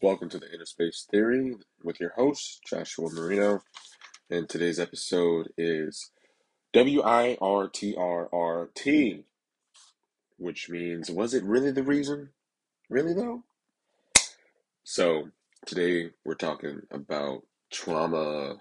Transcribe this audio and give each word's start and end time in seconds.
Welcome 0.00 0.28
to 0.28 0.38
the 0.38 0.54
Inner 0.54 0.64
Space 0.64 1.08
Theory 1.10 1.56
with 1.82 1.98
your 1.98 2.10
host, 2.10 2.60
Joshua 2.64 3.10
Marino. 3.10 3.62
And 4.30 4.48
today's 4.48 4.78
episode 4.78 5.48
is 5.58 6.12
W 6.72 7.02
I 7.02 7.36
R 7.40 7.66
T 7.66 7.96
R 7.98 8.28
R 8.32 8.70
T, 8.76 9.24
which 10.36 10.70
means, 10.70 11.10
was 11.10 11.34
it 11.34 11.42
really 11.42 11.72
the 11.72 11.82
reason? 11.82 12.28
Really, 12.88 13.12
though? 13.12 13.42
So, 14.84 15.30
today 15.66 16.10
we're 16.24 16.34
talking 16.34 16.82
about 16.92 17.42
trauma. 17.72 18.58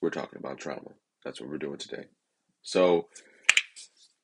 We're 0.00 0.08
talking 0.08 0.38
about 0.38 0.56
trauma. 0.56 0.92
That's 1.26 1.42
what 1.42 1.50
we're 1.50 1.58
doing 1.58 1.76
today. 1.76 2.06
So, 2.62 3.08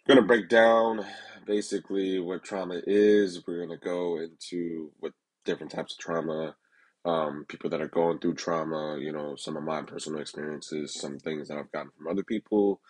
going 0.09 0.21
to 0.21 0.27
break 0.27 0.49
down 0.49 1.05
basically 1.47 2.19
what 2.19 2.45
trauma 2.45 2.81
is. 2.87 3.47
We're 3.47 3.67
going 3.67 3.79
to 3.79 3.85
go 3.85 4.19
into 4.19 4.91
what 5.01 5.13
different 5.45 5.73
types 5.73 5.95
of 5.95 5.99
trauma, 5.99 6.57
um, 7.05 7.45
people 7.49 7.71
that 7.71 7.81
are 7.81 7.89
going 7.89 8.19
through 8.19 8.35
trauma, 8.35 8.99
you 9.01 9.13
know, 9.13 9.37
some 9.37 9.57
of 9.57 9.63
my 9.63 9.83
personal 9.83 10.21
experiences, 10.21 10.95
some 10.95 11.19
things 11.19 11.49
that 11.49 11.59
I've 11.59 11.73
gotten 11.73 11.91
from 11.97 12.09
other 12.09 12.23
people, 12.25 12.81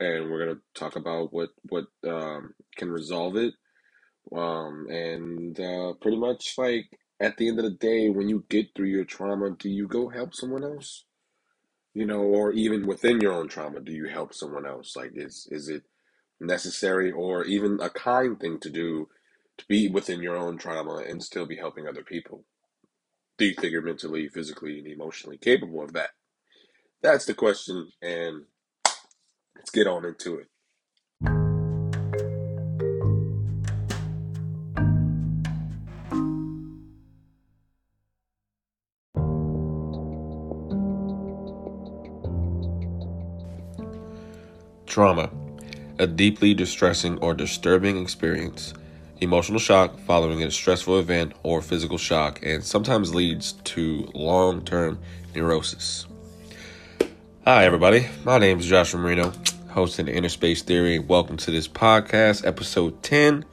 and 0.00 0.30
we're 0.30 0.46
gonna 0.46 0.60
talk 0.74 0.96
about 0.96 1.32
what 1.32 1.50
what 1.68 1.86
um, 2.06 2.54
can 2.76 2.90
resolve 2.90 3.36
it. 3.36 3.54
Um, 4.34 4.86
and 4.90 5.58
uh, 5.58 5.94
pretty 6.00 6.18
much 6.18 6.54
like 6.58 6.86
at 7.20 7.36
the 7.36 7.48
end 7.48 7.58
of 7.58 7.64
the 7.64 7.70
day, 7.70 8.10
when 8.10 8.28
you 8.28 8.44
get 8.48 8.68
through 8.74 8.88
your 8.88 9.04
trauma, 9.04 9.50
do 9.50 9.68
you 9.68 9.88
go 9.88 10.08
help 10.08 10.34
someone 10.34 10.64
else? 10.64 11.04
You 11.94 12.06
know, 12.06 12.20
or 12.20 12.52
even 12.52 12.86
within 12.86 13.20
your 13.20 13.32
own 13.32 13.48
trauma, 13.48 13.80
do 13.80 13.92
you 13.92 14.06
help 14.06 14.34
someone 14.34 14.66
else? 14.66 14.96
Like, 14.96 15.12
is 15.14 15.48
is 15.50 15.68
it 15.68 15.82
necessary 16.40 17.10
or 17.10 17.44
even 17.44 17.80
a 17.80 17.90
kind 17.90 18.38
thing 18.38 18.60
to 18.60 18.70
do 18.70 19.08
to 19.58 19.64
be 19.68 19.88
within 19.88 20.22
your 20.22 20.36
own 20.36 20.56
trauma 20.56 21.02
and 21.06 21.22
still 21.22 21.46
be 21.46 21.56
helping 21.56 21.86
other 21.86 22.02
people? 22.02 22.44
Do 23.36 23.44
you 23.44 23.54
think 23.54 23.72
you're 23.72 23.82
mentally, 23.82 24.28
physically, 24.28 24.78
and 24.78 24.86
emotionally 24.86 25.38
capable 25.38 25.82
of 25.82 25.92
that? 25.92 26.10
That's 27.02 27.26
the 27.26 27.34
question, 27.34 27.88
and 28.02 28.44
let's 29.54 29.70
get 29.70 29.86
on 29.86 30.04
into 30.04 30.38
it. 30.38 30.46
Trauma, 44.86 45.30
a 46.00 46.06
deeply 46.08 46.54
distressing 46.54 47.18
or 47.18 47.34
disturbing 47.34 48.02
experience 48.02 48.74
Emotional 49.20 49.58
shock 49.58 49.98
following 50.00 50.44
a 50.44 50.50
stressful 50.50 51.00
event 51.00 51.32
or 51.42 51.60
physical 51.60 51.98
shock, 51.98 52.38
and 52.44 52.62
sometimes 52.62 53.12
leads 53.12 53.54
to 53.64 54.08
long 54.14 54.64
term 54.64 54.96
neurosis. 55.34 56.06
Hi, 57.44 57.64
everybody. 57.64 58.06
My 58.24 58.38
name 58.38 58.60
is 58.60 58.66
Joshua 58.66 59.00
Marino, 59.00 59.32
hosting 59.70 60.06
the 60.06 60.14
Inner 60.14 60.28
Space 60.28 60.62
Theory. 60.62 61.00
Welcome 61.00 61.36
to 61.38 61.50
this 61.50 61.66
podcast, 61.66 62.46
episode 62.46 63.02
10. 63.02 63.44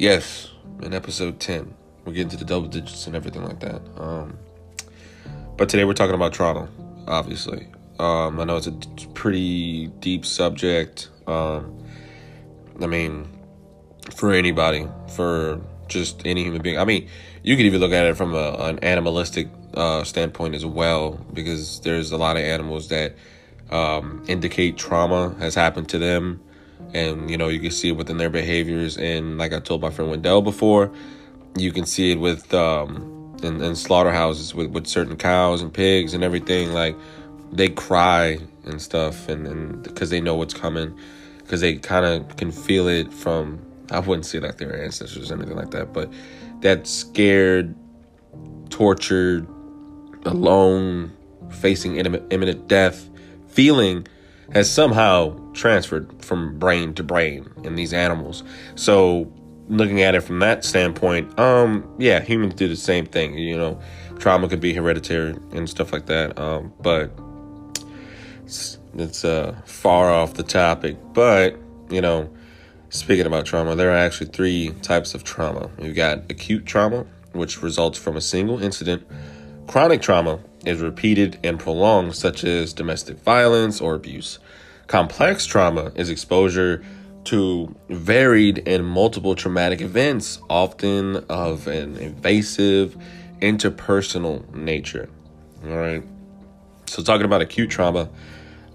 Yes, 0.00 0.50
in 0.82 0.94
episode 0.94 1.38
10. 1.38 1.72
We're 2.04 2.14
getting 2.14 2.30
to 2.30 2.36
the 2.36 2.44
double 2.44 2.66
digits 2.66 3.06
and 3.06 3.14
everything 3.14 3.44
like 3.44 3.60
that. 3.60 3.80
Um, 3.98 4.36
but 5.56 5.68
today 5.68 5.84
we're 5.84 5.94
talking 5.94 6.16
about 6.16 6.32
trauma, 6.32 6.68
obviously. 7.06 7.68
Um, 8.00 8.40
I 8.40 8.44
know 8.44 8.56
it's 8.56 8.66
a 8.66 8.72
pretty 9.14 9.86
deep 10.00 10.26
subject. 10.26 11.08
Um, 11.28 11.84
I 12.80 12.86
mean, 12.86 13.28
for 14.10 14.32
anybody, 14.32 14.86
for 15.14 15.60
just 15.88 16.22
any 16.24 16.44
human 16.44 16.62
being. 16.62 16.78
I 16.78 16.84
mean, 16.84 17.08
you 17.42 17.56
could 17.56 17.66
even 17.66 17.80
look 17.80 17.92
at 17.92 18.06
it 18.06 18.16
from 18.16 18.34
a, 18.34 18.52
an 18.58 18.78
animalistic 18.80 19.48
uh, 19.74 20.04
standpoint 20.04 20.54
as 20.54 20.64
well, 20.64 21.18
because 21.32 21.80
there's 21.80 22.12
a 22.12 22.16
lot 22.16 22.36
of 22.36 22.42
animals 22.42 22.88
that 22.88 23.14
um, 23.70 24.24
indicate 24.26 24.76
trauma 24.76 25.34
has 25.38 25.54
happened 25.54 25.88
to 25.90 25.98
them, 25.98 26.40
and 26.92 27.30
you 27.30 27.36
know 27.36 27.48
you 27.48 27.60
can 27.60 27.70
see 27.70 27.88
it 27.88 27.96
within 27.96 28.16
their 28.16 28.30
behaviors. 28.30 28.96
And 28.96 29.38
like 29.38 29.52
I 29.52 29.60
told 29.60 29.80
my 29.82 29.90
friend 29.90 30.10
Wendell 30.10 30.42
before, 30.42 30.90
you 31.56 31.72
can 31.72 31.86
see 31.86 32.12
it 32.12 32.20
with 32.20 32.52
um, 32.52 33.36
in, 33.42 33.62
in 33.62 33.76
slaughterhouses 33.76 34.54
with 34.54 34.70
with 34.70 34.86
certain 34.86 35.16
cows 35.16 35.62
and 35.62 35.72
pigs 35.72 36.14
and 36.14 36.24
everything. 36.24 36.72
Like 36.72 36.96
they 37.52 37.68
cry 37.68 38.38
and 38.64 38.82
stuff, 38.82 39.28
and 39.28 39.46
and 39.46 39.82
because 39.82 40.10
they 40.10 40.20
know 40.20 40.34
what's 40.34 40.54
coming, 40.54 40.98
because 41.38 41.60
they 41.60 41.76
kind 41.76 42.04
of 42.04 42.36
can 42.36 42.50
feel 42.50 42.88
it 42.88 43.12
from 43.12 43.60
I 43.90 43.98
wouldn't 43.98 44.26
say 44.26 44.38
like 44.40 44.58
their 44.58 44.82
ancestors 44.82 45.30
or 45.30 45.34
anything 45.34 45.56
like 45.56 45.70
that, 45.70 45.92
but 45.92 46.12
that 46.60 46.86
scared, 46.86 47.74
tortured, 48.70 49.46
alone, 50.24 51.12
facing 51.50 51.96
imminent 51.96 52.68
death 52.68 53.08
feeling 53.48 54.06
has 54.52 54.70
somehow 54.70 55.36
transferred 55.52 56.24
from 56.24 56.58
brain 56.58 56.94
to 56.94 57.02
brain 57.02 57.50
in 57.64 57.74
these 57.76 57.92
animals. 57.92 58.42
So 58.74 59.32
looking 59.68 60.02
at 60.02 60.14
it 60.14 60.22
from 60.22 60.40
that 60.40 60.64
standpoint, 60.64 61.38
um, 61.38 61.88
yeah, 61.98 62.20
humans 62.20 62.54
do 62.54 62.68
the 62.68 62.76
same 62.76 63.06
thing. 63.06 63.38
You 63.38 63.56
know, 63.56 63.80
trauma 64.18 64.48
could 64.48 64.60
be 64.60 64.74
hereditary 64.74 65.36
and 65.52 65.68
stuff 65.68 65.92
like 65.92 66.06
that. 66.06 66.38
Um, 66.38 66.72
but 66.80 67.12
it's, 68.44 68.78
it's 68.94 69.24
uh, 69.24 69.56
far 69.64 70.10
off 70.10 70.34
the 70.34 70.42
topic. 70.42 70.96
But 71.12 71.56
you 71.88 72.00
know, 72.00 72.28
Speaking 72.92 73.24
about 73.24 73.46
trauma, 73.46 73.76
there 73.76 73.92
are 73.92 73.96
actually 73.96 74.30
three 74.30 74.70
types 74.82 75.14
of 75.14 75.22
trauma. 75.22 75.70
You've 75.80 75.94
got 75.94 76.28
acute 76.28 76.66
trauma, 76.66 77.06
which 77.32 77.62
results 77.62 77.96
from 77.96 78.16
a 78.16 78.20
single 78.20 78.60
incident. 78.60 79.06
Chronic 79.68 80.02
trauma 80.02 80.40
is 80.66 80.80
repeated 80.80 81.38
and 81.44 81.60
prolonged, 81.60 82.16
such 82.16 82.42
as 82.42 82.72
domestic 82.72 83.18
violence 83.20 83.80
or 83.80 83.94
abuse. 83.94 84.40
Complex 84.88 85.46
trauma 85.46 85.92
is 85.94 86.10
exposure 86.10 86.84
to 87.26 87.72
varied 87.90 88.66
and 88.66 88.84
multiple 88.84 89.36
traumatic 89.36 89.80
events, 89.80 90.40
often 90.50 91.18
of 91.28 91.68
an 91.68 91.96
invasive, 91.96 92.96
interpersonal 93.40 94.52
nature. 94.52 95.08
All 95.64 95.76
right. 95.76 96.02
So, 96.86 97.04
talking 97.04 97.24
about 97.24 97.40
acute 97.40 97.70
trauma, 97.70 98.08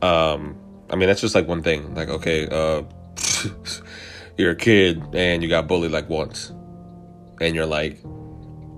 um, 0.01 0.55
I 0.89 0.95
mean, 0.95 1.09
that's 1.09 1.19
just 1.19 1.35
like 1.35 1.49
one 1.49 1.63
thing. 1.63 1.93
Like, 1.95 2.07
okay, 2.07 2.47
uh, 2.47 2.83
you're 4.37 4.51
a 4.51 4.55
kid 4.55 5.03
and 5.13 5.41
you 5.41 5.49
got 5.49 5.67
bullied 5.67 5.91
like 5.91 6.09
once, 6.09 6.51
and 7.39 7.55
you're 7.55 7.65
like, 7.65 7.99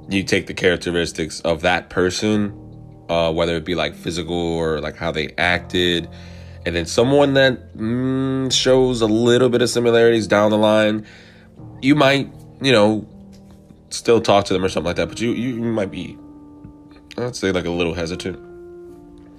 you 0.09 0.23
take 0.23 0.47
the 0.47 0.53
characteristics 0.53 1.41
of 1.41 1.61
that 1.61 1.89
person, 1.89 2.53
uh, 3.09 3.31
whether 3.31 3.55
it 3.55 3.65
be 3.65 3.75
like 3.75 3.95
physical 3.95 4.35
or 4.35 4.79
like 4.79 4.95
how 4.95 5.11
they 5.11 5.33
acted, 5.37 6.09
and 6.65 6.75
then 6.75 6.85
someone 6.85 7.33
that 7.33 7.75
mm, 7.75 8.51
shows 8.51 9.01
a 9.01 9.07
little 9.07 9.49
bit 9.49 9.61
of 9.61 9.69
similarities 9.69 10.27
down 10.27 10.51
the 10.51 10.57
line, 10.57 11.05
you 11.81 11.95
might, 11.95 12.31
you 12.61 12.71
know, 12.71 13.07
still 13.89 14.21
talk 14.21 14.45
to 14.45 14.53
them 14.53 14.63
or 14.63 14.69
something 14.69 14.87
like 14.87 14.97
that, 14.97 15.09
but 15.09 15.19
you 15.19 15.31
you, 15.31 15.55
might 15.61 15.91
be, 15.91 16.17
I'd 17.17 17.35
say 17.35 17.51
like 17.51 17.65
a 17.65 17.71
little 17.71 17.93
hesitant. 17.93 18.45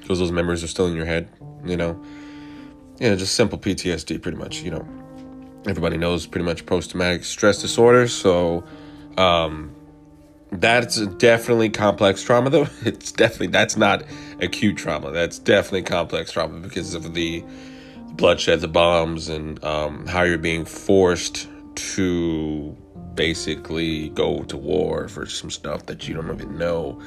Because 0.00 0.20
those 0.20 0.32
memories 0.32 0.64
are 0.64 0.68
still 0.68 0.86
in 0.86 0.96
your 0.96 1.04
head, 1.04 1.28
you 1.66 1.76
know. 1.76 2.02
Yeah, 2.98 3.14
just 3.14 3.34
simple 3.34 3.58
PTSD, 3.58 4.22
pretty 4.22 4.38
much, 4.38 4.62
you 4.62 4.70
know 4.70 5.07
everybody 5.68 5.96
knows 5.96 6.26
pretty 6.26 6.44
much 6.44 6.66
post 6.66 6.90
traumatic 6.90 7.24
stress 7.24 7.60
disorder. 7.60 8.08
So, 8.08 8.64
um, 9.16 9.74
that's 10.50 11.04
definitely 11.06 11.70
complex 11.70 12.22
trauma, 12.22 12.50
though. 12.50 12.68
It's 12.84 13.12
definitely 13.12 13.48
that's 13.48 13.76
not 13.76 14.02
acute 14.40 14.76
trauma. 14.76 15.10
That's 15.10 15.38
definitely 15.38 15.82
complex 15.82 16.32
trauma 16.32 16.60
because 16.60 16.94
of 16.94 17.14
the 17.14 17.44
bloodshed, 18.12 18.60
the 18.60 18.68
bombs, 18.68 19.28
and 19.28 19.62
um, 19.64 20.06
how 20.06 20.22
you're 20.22 20.38
being 20.38 20.64
forced 20.64 21.48
to 21.74 22.76
basically 23.14 24.08
go 24.10 24.42
to 24.44 24.56
war 24.56 25.08
for 25.08 25.26
some 25.26 25.50
stuff 25.50 25.86
that 25.86 26.08
you 26.08 26.14
don't 26.14 26.32
even 26.32 26.56
know 26.56 27.00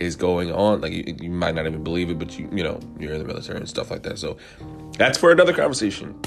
is 0.00 0.16
going 0.16 0.50
on. 0.50 0.80
Like 0.80 0.92
you, 0.92 1.16
you 1.20 1.30
might 1.30 1.54
not 1.54 1.66
even 1.66 1.84
believe 1.84 2.10
it, 2.10 2.18
but 2.18 2.38
you 2.38 2.48
you 2.52 2.64
know 2.64 2.80
you're 2.98 3.12
in 3.12 3.20
the 3.20 3.26
military 3.26 3.58
and 3.58 3.68
stuff 3.68 3.90
like 3.90 4.02
that. 4.02 4.18
So 4.18 4.36
that's 4.98 5.18
for 5.18 5.30
another 5.30 5.52
conversation. 5.52 6.18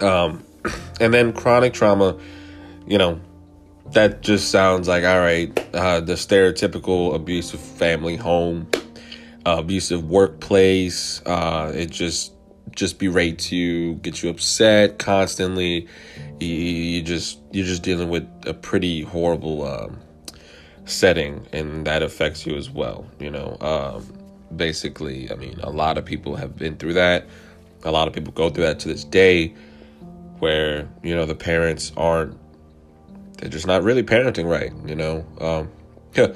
Um, 0.00 0.44
and 1.00 1.12
then 1.14 1.32
chronic 1.32 1.72
trauma, 1.72 2.18
you 2.86 2.98
know, 2.98 3.20
that 3.92 4.22
just 4.22 4.50
sounds 4.50 4.88
like 4.88 5.04
all 5.04 5.18
right, 5.18 5.58
uh, 5.74 6.00
the 6.00 6.14
stereotypical 6.14 7.14
abusive 7.14 7.60
family 7.60 8.16
home, 8.16 8.68
uh, 9.46 9.56
abusive 9.58 10.08
workplace. 10.08 11.22
Uh, 11.26 11.72
it 11.74 11.90
just 11.90 12.32
just 12.76 12.98
berates 12.98 13.50
you, 13.50 13.94
gets 13.94 14.22
you 14.22 14.30
upset 14.30 14.98
constantly. 14.98 15.88
You, 16.38 16.48
you 16.48 17.02
just 17.02 17.40
you're 17.50 17.66
just 17.66 17.82
dealing 17.82 18.10
with 18.10 18.28
a 18.46 18.54
pretty 18.54 19.02
horrible 19.02 19.66
um, 19.66 19.98
setting, 20.84 21.46
and 21.52 21.86
that 21.86 22.02
affects 22.02 22.46
you 22.46 22.56
as 22.56 22.70
well. 22.70 23.06
You 23.18 23.30
know, 23.30 23.56
um, 23.60 24.06
basically, 24.54 25.30
I 25.32 25.34
mean, 25.34 25.58
a 25.62 25.70
lot 25.70 25.98
of 25.98 26.04
people 26.04 26.36
have 26.36 26.56
been 26.56 26.76
through 26.76 26.94
that. 26.94 27.26
A 27.82 27.90
lot 27.90 28.06
of 28.06 28.14
people 28.14 28.32
go 28.32 28.50
through 28.50 28.64
that 28.64 28.78
to 28.80 28.88
this 28.88 29.04
day 29.04 29.54
where 30.40 30.88
you 31.02 31.14
know 31.14 31.24
the 31.24 31.34
parents 31.34 31.92
aren't 31.96 32.36
they're 33.38 33.48
just 33.48 33.66
not 33.66 33.82
really 33.82 34.02
parenting 34.02 34.46
right 34.46 34.72
you 34.86 34.94
know 34.94 35.24
um, 35.40 35.70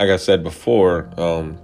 like 0.00 0.08
I 0.08 0.16
said 0.16 0.42
before, 0.42 1.10
um, 1.18 1.58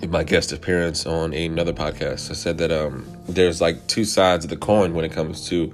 in 0.00 0.10
my 0.10 0.22
guest 0.22 0.52
appearance 0.52 1.04
on 1.04 1.32
another 1.32 1.72
podcast, 1.72 2.30
I 2.30 2.34
said 2.34 2.58
that 2.58 2.70
um, 2.70 3.04
there's 3.28 3.60
like 3.60 3.86
two 3.88 4.04
sides 4.04 4.44
of 4.44 4.50
the 4.50 4.56
coin 4.56 4.94
when 4.94 5.04
it 5.04 5.10
comes 5.10 5.48
to 5.48 5.72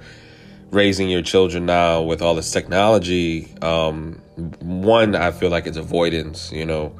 raising 0.71 1.07
your 1.07 1.21
children 1.21 1.67
now 1.67 2.01
with 2.01 2.21
all 2.21 2.33
this 2.33 2.49
technology. 2.51 3.53
Um, 3.61 4.21
one, 4.59 5.15
I 5.15 5.29
feel 5.31 5.51
like 5.51 5.67
it's 5.67 5.77
avoidance, 5.77 6.51
you 6.51 6.65
know, 6.65 6.97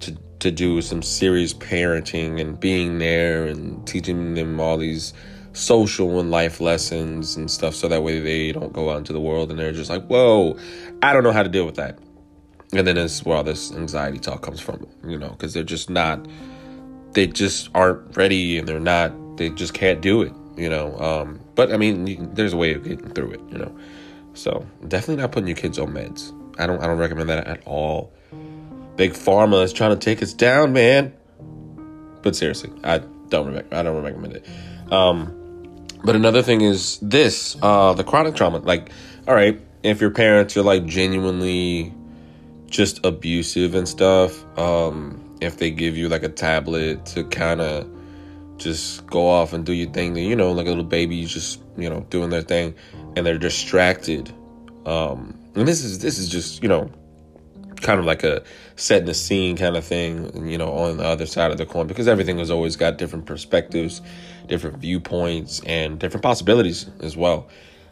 to 0.00 0.14
to 0.40 0.50
do 0.50 0.82
some 0.82 1.00
serious 1.00 1.54
parenting 1.54 2.38
and 2.38 2.60
being 2.60 2.98
there 2.98 3.46
and 3.46 3.86
teaching 3.86 4.34
them 4.34 4.60
all 4.60 4.76
these 4.76 5.14
social 5.54 6.20
and 6.20 6.30
life 6.30 6.60
lessons 6.60 7.36
and 7.36 7.50
stuff 7.50 7.74
so 7.74 7.88
that 7.88 8.02
way 8.02 8.20
they 8.20 8.52
don't 8.52 8.72
go 8.72 8.90
out 8.90 8.98
into 8.98 9.12
the 9.12 9.20
world 9.20 9.50
and 9.50 9.58
they're 9.58 9.72
just 9.72 9.88
like, 9.88 10.04
whoa, 10.06 10.58
I 11.02 11.12
don't 11.12 11.22
know 11.22 11.32
how 11.32 11.42
to 11.42 11.48
deal 11.48 11.64
with 11.64 11.76
that. 11.76 11.98
And 12.72 12.86
then 12.86 12.98
it's 12.98 13.24
where 13.24 13.36
all 13.36 13.44
this 13.44 13.72
anxiety 13.72 14.18
talk 14.18 14.42
comes 14.42 14.60
from, 14.60 14.86
you 15.06 15.16
know, 15.16 15.30
because 15.30 15.54
they're 15.54 15.62
just 15.62 15.88
not, 15.88 16.26
they 17.12 17.26
just 17.28 17.70
aren't 17.74 18.16
ready 18.16 18.58
and 18.58 18.68
they're 18.68 18.80
not, 18.80 19.12
they 19.36 19.48
just 19.50 19.74
can't 19.74 20.00
do 20.00 20.22
it, 20.22 20.32
you 20.56 20.68
know. 20.68 20.98
Um, 20.98 21.40
but 21.54 21.72
I 21.72 21.76
mean, 21.76 22.34
there's 22.34 22.52
a 22.52 22.56
way 22.56 22.74
of 22.74 22.82
getting 22.82 23.10
through 23.10 23.32
it, 23.32 23.40
you 23.50 23.58
know. 23.58 23.76
So 24.34 24.66
definitely 24.88 25.22
not 25.22 25.30
putting 25.30 25.46
your 25.46 25.56
kids 25.56 25.78
on 25.78 25.92
meds. 25.92 26.32
I 26.58 26.66
don't, 26.66 26.82
I 26.82 26.86
don't 26.88 26.98
recommend 26.98 27.28
that 27.28 27.46
at 27.46 27.64
all. 27.64 28.12
Big 28.96 29.12
pharma 29.12 29.62
is 29.62 29.72
trying 29.72 29.90
to 29.90 29.96
take 29.96 30.22
us 30.22 30.32
down, 30.32 30.72
man. 30.72 31.12
But 32.22 32.34
seriously, 32.34 32.72
I 32.82 32.98
don't 33.28 33.56
I 33.72 33.82
don't 33.82 34.02
recommend 34.02 34.34
it. 34.34 34.46
Um, 34.90 35.43
but 36.04 36.14
another 36.14 36.42
thing 36.42 36.60
is 36.60 36.98
this, 37.00 37.56
uh, 37.62 37.94
the 37.94 38.04
chronic 38.04 38.34
trauma. 38.34 38.58
Like, 38.58 38.90
all 39.26 39.34
right, 39.34 39.60
if 39.82 40.00
your 40.00 40.10
parents 40.10 40.56
are 40.56 40.62
like 40.62 40.84
genuinely 40.86 41.92
just 42.66 43.04
abusive 43.04 43.74
and 43.74 43.88
stuff, 43.88 44.44
um, 44.58 45.36
if 45.40 45.58
they 45.58 45.70
give 45.70 45.96
you 45.96 46.08
like 46.08 46.22
a 46.22 46.28
tablet 46.28 47.06
to 47.06 47.24
kind 47.24 47.60
of 47.60 47.88
just 48.56 49.06
go 49.06 49.26
off 49.26 49.52
and 49.52 49.64
do 49.64 49.72
your 49.72 49.90
thing, 49.90 50.14
you 50.16 50.36
know, 50.36 50.52
like 50.52 50.66
a 50.66 50.68
little 50.68 50.84
baby 50.84 51.24
just, 51.24 51.60
you 51.76 51.88
know, 51.88 52.00
doing 52.10 52.30
their 52.30 52.42
thing 52.42 52.74
and 53.16 53.24
they're 53.24 53.38
distracted. 53.38 54.32
Um, 54.86 55.38
and 55.54 55.66
this 55.66 55.82
is 55.82 56.00
this 56.00 56.18
is 56.18 56.28
just, 56.28 56.62
you 56.62 56.68
know, 56.68 56.90
kind 57.80 57.98
of 57.98 58.06
like 58.06 58.24
a 58.24 58.42
setting 58.76 59.06
the 59.06 59.14
scene 59.14 59.56
kind 59.56 59.76
of 59.76 59.84
thing, 59.84 60.48
you 60.48 60.58
know, 60.58 60.72
on 60.72 60.98
the 60.98 61.04
other 61.04 61.26
side 61.26 61.50
of 61.50 61.58
the 61.58 61.66
coin 61.66 61.86
because 61.86 62.08
everything 62.08 62.38
has 62.38 62.50
always 62.50 62.76
got 62.76 62.98
different 62.98 63.26
perspectives 63.26 64.00
different 64.46 64.78
viewpoints, 64.78 65.60
and 65.66 65.98
different 65.98 66.22
possibilities 66.22 66.90
as 67.00 67.16
well. 67.16 67.48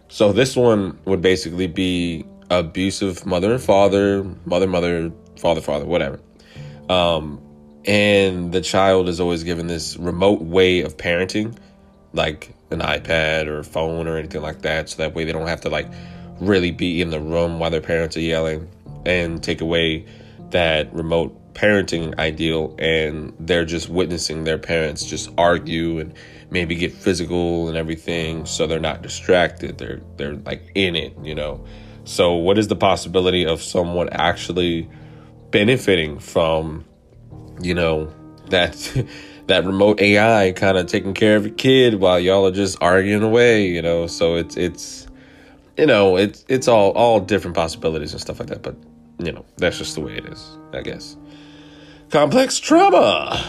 So 0.09 0.33
this 0.33 0.57
one 0.57 0.99
would 1.05 1.23
basically 1.23 1.67
be 1.67 2.25
abusive 2.51 3.25
mother 3.25 3.53
and 3.53 3.63
father, 3.63 4.25
mother, 4.45 4.67
mother, 4.67 5.11
father, 5.39 5.61
father, 5.61 5.87
whatever. 5.87 6.21
Um, 6.89 7.41
and 7.87 8.53
the 8.53 8.61
child 8.61 9.09
is 9.09 9.21
always 9.21 9.43
given 9.43 9.67
this 9.67 9.97
remote 9.97 10.43
way 10.43 10.81
of 10.81 10.97
parenting, 10.97 11.57
like 12.13 12.55
an 12.71 12.81
iPad 12.81 13.47
or 13.47 13.63
phone 13.63 14.07
or 14.07 14.17
anything 14.17 14.43
like 14.43 14.63
that, 14.63 14.91
so 14.91 14.99
that 14.99 15.15
way 15.15 15.25
they 15.25 15.33
don't 15.33 15.49
have 15.49 15.63
to 15.63 15.69
like 15.69 15.91
really 16.41 16.71
be 16.71 17.01
in 17.01 17.11
the 17.11 17.21
room 17.21 17.59
while 17.59 17.71
their 17.71 17.81
parents 17.81 18.17
are 18.17 18.21
yelling 18.21 18.69
and 19.07 19.43
take 19.43 19.61
away 19.61 20.05
that 20.51 20.93
remote 20.93 21.37
parenting 21.55 22.17
ideal 22.19 22.75
and 22.79 23.33
they're 23.39 23.65
just 23.65 23.89
witnessing 23.89 24.45
their 24.45 24.59
parents 24.59 25.05
just 25.05 25.31
argue 25.37 25.99
and 25.99 26.15
maybe 26.53 26.75
get 26.75 26.93
physical 26.93 27.69
and 27.69 27.79
everything 27.79 28.45
so 28.45 28.67
they're 28.67 28.79
not 28.79 29.03
distracted. 29.03 29.79
They're 29.79 30.01
they're 30.17 30.35
like 30.35 30.71
in 30.75 30.95
it 30.95 31.17
you 31.23 31.35
know? 31.35 31.65
So 32.05 32.35
what 32.35 32.59
is 32.59 32.69
the 32.69 32.77
possibility 32.77 33.47
of 33.47 33.63
someone 33.63 34.09
actually 34.11 34.89
benefiting 35.51 36.19
from 36.19 36.85
you 37.61 37.75
know 37.75 38.13
that 38.51 38.75
that 39.47 39.65
remote 39.65 40.01
AI 40.01 40.53
kind 40.53 40.77
of 40.77 40.87
taking 40.87 41.15
care 41.15 41.37
of 41.37 41.47
your 41.47 41.55
kid 41.55 41.97
while 41.97 42.21
y'all 42.21 42.47
are 42.47 42.53
just 42.53 42.77
arguing 42.83 43.23
away 43.23 43.67
you 43.67 43.81
know? 43.81 44.07
So 44.07 44.37
it's 44.37 44.57
it's 44.57 45.09
you 45.79 45.87
know 45.87 46.17
it's 46.17 46.45
it's 46.49 46.69
all 46.69 46.91
all 46.91 47.19
different 47.19 47.57
possibilities 47.57 48.13
and 48.13 48.21
stuff 48.21 48.39
like 48.39 48.51
that 48.51 48.63
but 48.63 48.77
you 49.19 49.33
know 49.33 49.45
that's 49.57 49.79
just 49.79 49.95
the 49.95 50.03
way 50.03 50.17
it 50.17 50.27
is 50.27 50.59
i 50.75 50.83
guess. 50.83 51.17
Complex 52.11 52.59
trauma! 52.59 53.43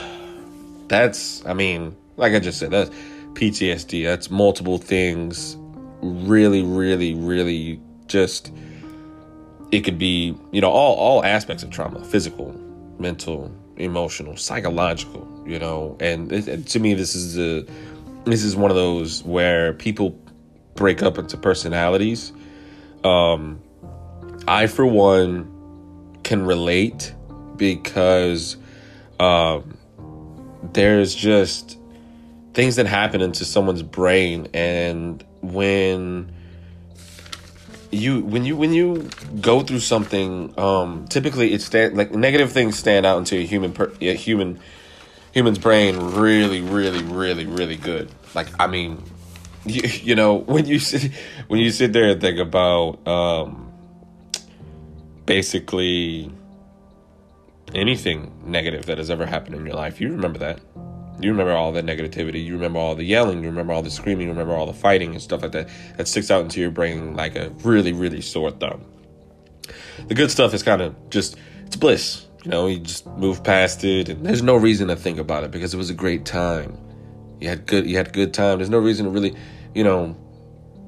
That's 0.88 1.46
i 1.46 1.54
mean 1.54 1.98
like 2.18 2.34
I 2.34 2.40
just 2.40 2.60
said, 2.60 2.72
that's 2.72 2.90
PTSD. 3.34 4.04
That's 4.04 4.30
multiple 4.30 4.78
things. 4.78 5.58
Really, 6.02 6.64
really, 6.64 7.16
really 7.16 7.80
just 8.08 8.52
it 9.72 9.82
could 9.82 9.98
be, 9.98 10.36
you 10.52 10.62
know, 10.62 10.70
all 10.70 10.96
all 10.96 11.26
aspects 11.26 11.64
of 11.64 11.72
trauma, 11.72 12.04
physical, 12.04 12.54
mental, 13.00 13.52
emotional, 13.78 14.38
psychological, 14.38 15.28
you 15.48 15.58
know. 15.58 15.98
And 16.00 16.32
it, 16.32 16.68
to 16.68 16.80
me 16.80 16.94
this 16.94 17.16
is 17.16 17.40
a 17.40 17.66
this 18.26 18.44
is 18.44 18.56
one 18.56 18.70
of 18.70 18.78
those 18.78 19.24
where 19.24 19.74
people 19.74 20.12
break 20.76 21.02
up 21.02 21.18
into 21.18 21.38
personalities. 21.38 22.32
Um 23.04 23.62
I 24.48 24.68
for 24.68 24.86
one 24.86 25.50
can 26.24 26.46
relate 26.46 27.14
because 27.56 28.58
um 29.20 29.78
there's 30.74 31.16
just 31.16 31.78
things 32.54 32.76
that 32.76 32.86
happen 32.86 33.22
into 33.22 33.46
someone's 33.46 33.82
brain 33.82 34.48
and 34.54 35.24
when 35.42 36.32
you 37.94 38.22
when 38.22 38.46
you 38.46 38.56
when 38.56 38.74
you 38.74 39.10
go 39.40 39.62
through 39.62 39.80
something 39.80 40.54
um 40.60 41.06
typically 41.10 41.54
it's 41.54 41.66
stand 41.66 41.96
like 41.96 42.12
negative 42.12 42.52
things 42.52 42.78
stand 42.78 43.06
out 43.06 43.18
into 43.18 43.38
a 43.38 43.46
human 43.46 43.72
per, 43.72 43.92
a 44.02 44.16
human 44.16 44.60
human's 45.32 45.60
brain 45.60 45.98
really 45.98 46.62
really 46.62 47.04
really 47.04 47.46
really 47.46 47.76
good. 47.76 48.10
Like 48.36 48.48
i 48.60 48.68
mean 48.68 49.04
you, 49.66 49.82
you 49.82 50.16
know 50.16 50.36
when 50.54 50.66
you 50.66 50.80
sit 50.80 51.12
when 51.48 51.60
you 51.60 51.72
sit 51.72 51.94
there 51.94 52.06
and 52.06 52.22
think 52.22 52.40
about 52.40 53.06
um 53.08 53.72
basically 55.26 56.32
anything 57.74 58.32
negative 58.46 58.86
that 58.86 58.98
has 58.98 59.10
ever 59.10 59.26
happened 59.26 59.56
in 59.56 59.66
your 59.66 59.76
life 59.76 60.02
you 60.02 60.10
remember 60.10 60.40
that 60.40 60.60
you 61.20 61.32
remember 61.32 61.54
all 61.54 61.72
that 61.74 61.86
negativity. 61.86 62.44
You 62.44 62.54
remember 62.54 62.80
all 62.80 62.96
the 62.96 63.04
yelling. 63.04 63.44
You 63.44 63.50
remember 63.50 63.74
all 63.74 63.84
the 63.84 63.92
screaming. 63.92 64.28
You 64.28 64.34
remember 64.34 64.54
all 64.54 64.66
the 64.66 64.74
fighting 64.74 65.12
and 65.12 65.22
stuff 65.22 65.42
like 65.42 65.52
that. 65.52 65.70
That 65.98 66.08
sticks 66.08 66.32
out 66.32 66.42
into 66.42 66.60
your 66.60 66.72
brain 66.72 67.16
like 67.16 67.36
a 67.36 67.50
really, 67.64 67.94
really 67.94 68.22
sore 68.22 68.52
thumb. 68.52 68.84
The 70.08 70.16
good 70.16 70.32
stuff 70.32 70.54
is 70.54 70.64
kind 70.64 70.82
of 70.82 70.96
just, 71.10 71.38
it's 71.66 71.76
bliss. 71.76 72.26
You 72.44 72.52
know, 72.52 72.68
you 72.68 72.80
just 72.80 73.08
move 73.08 73.44
past 73.44 73.84
it 73.84 74.10
and 74.10 74.26
there's 74.26 74.42
no 74.42 74.56
reason 74.56 74.90
to 74.90 74.96
think 74.96 75.18
about 75.18 75.44
it 75.44 75.52
because 75.52 75.74
it 75.74 75.78
was 75.78 75.90
a 75.90 75.94
great 75.94 76.26
time. 76.26 76.78
You 77.40 77.50
had 77.50 77.66
good, 77.66 77.86
you 77.86 77.96
had 77.96 78.12
good 78.12 78.34
time. 78.34 78.58
There's 78.58 78.70
no 78.70 78.80
reason 78.80 79.06
to 79.06 79.12
really, 79.12 79.36
you 79.74 79.84
know, 79.84 80.18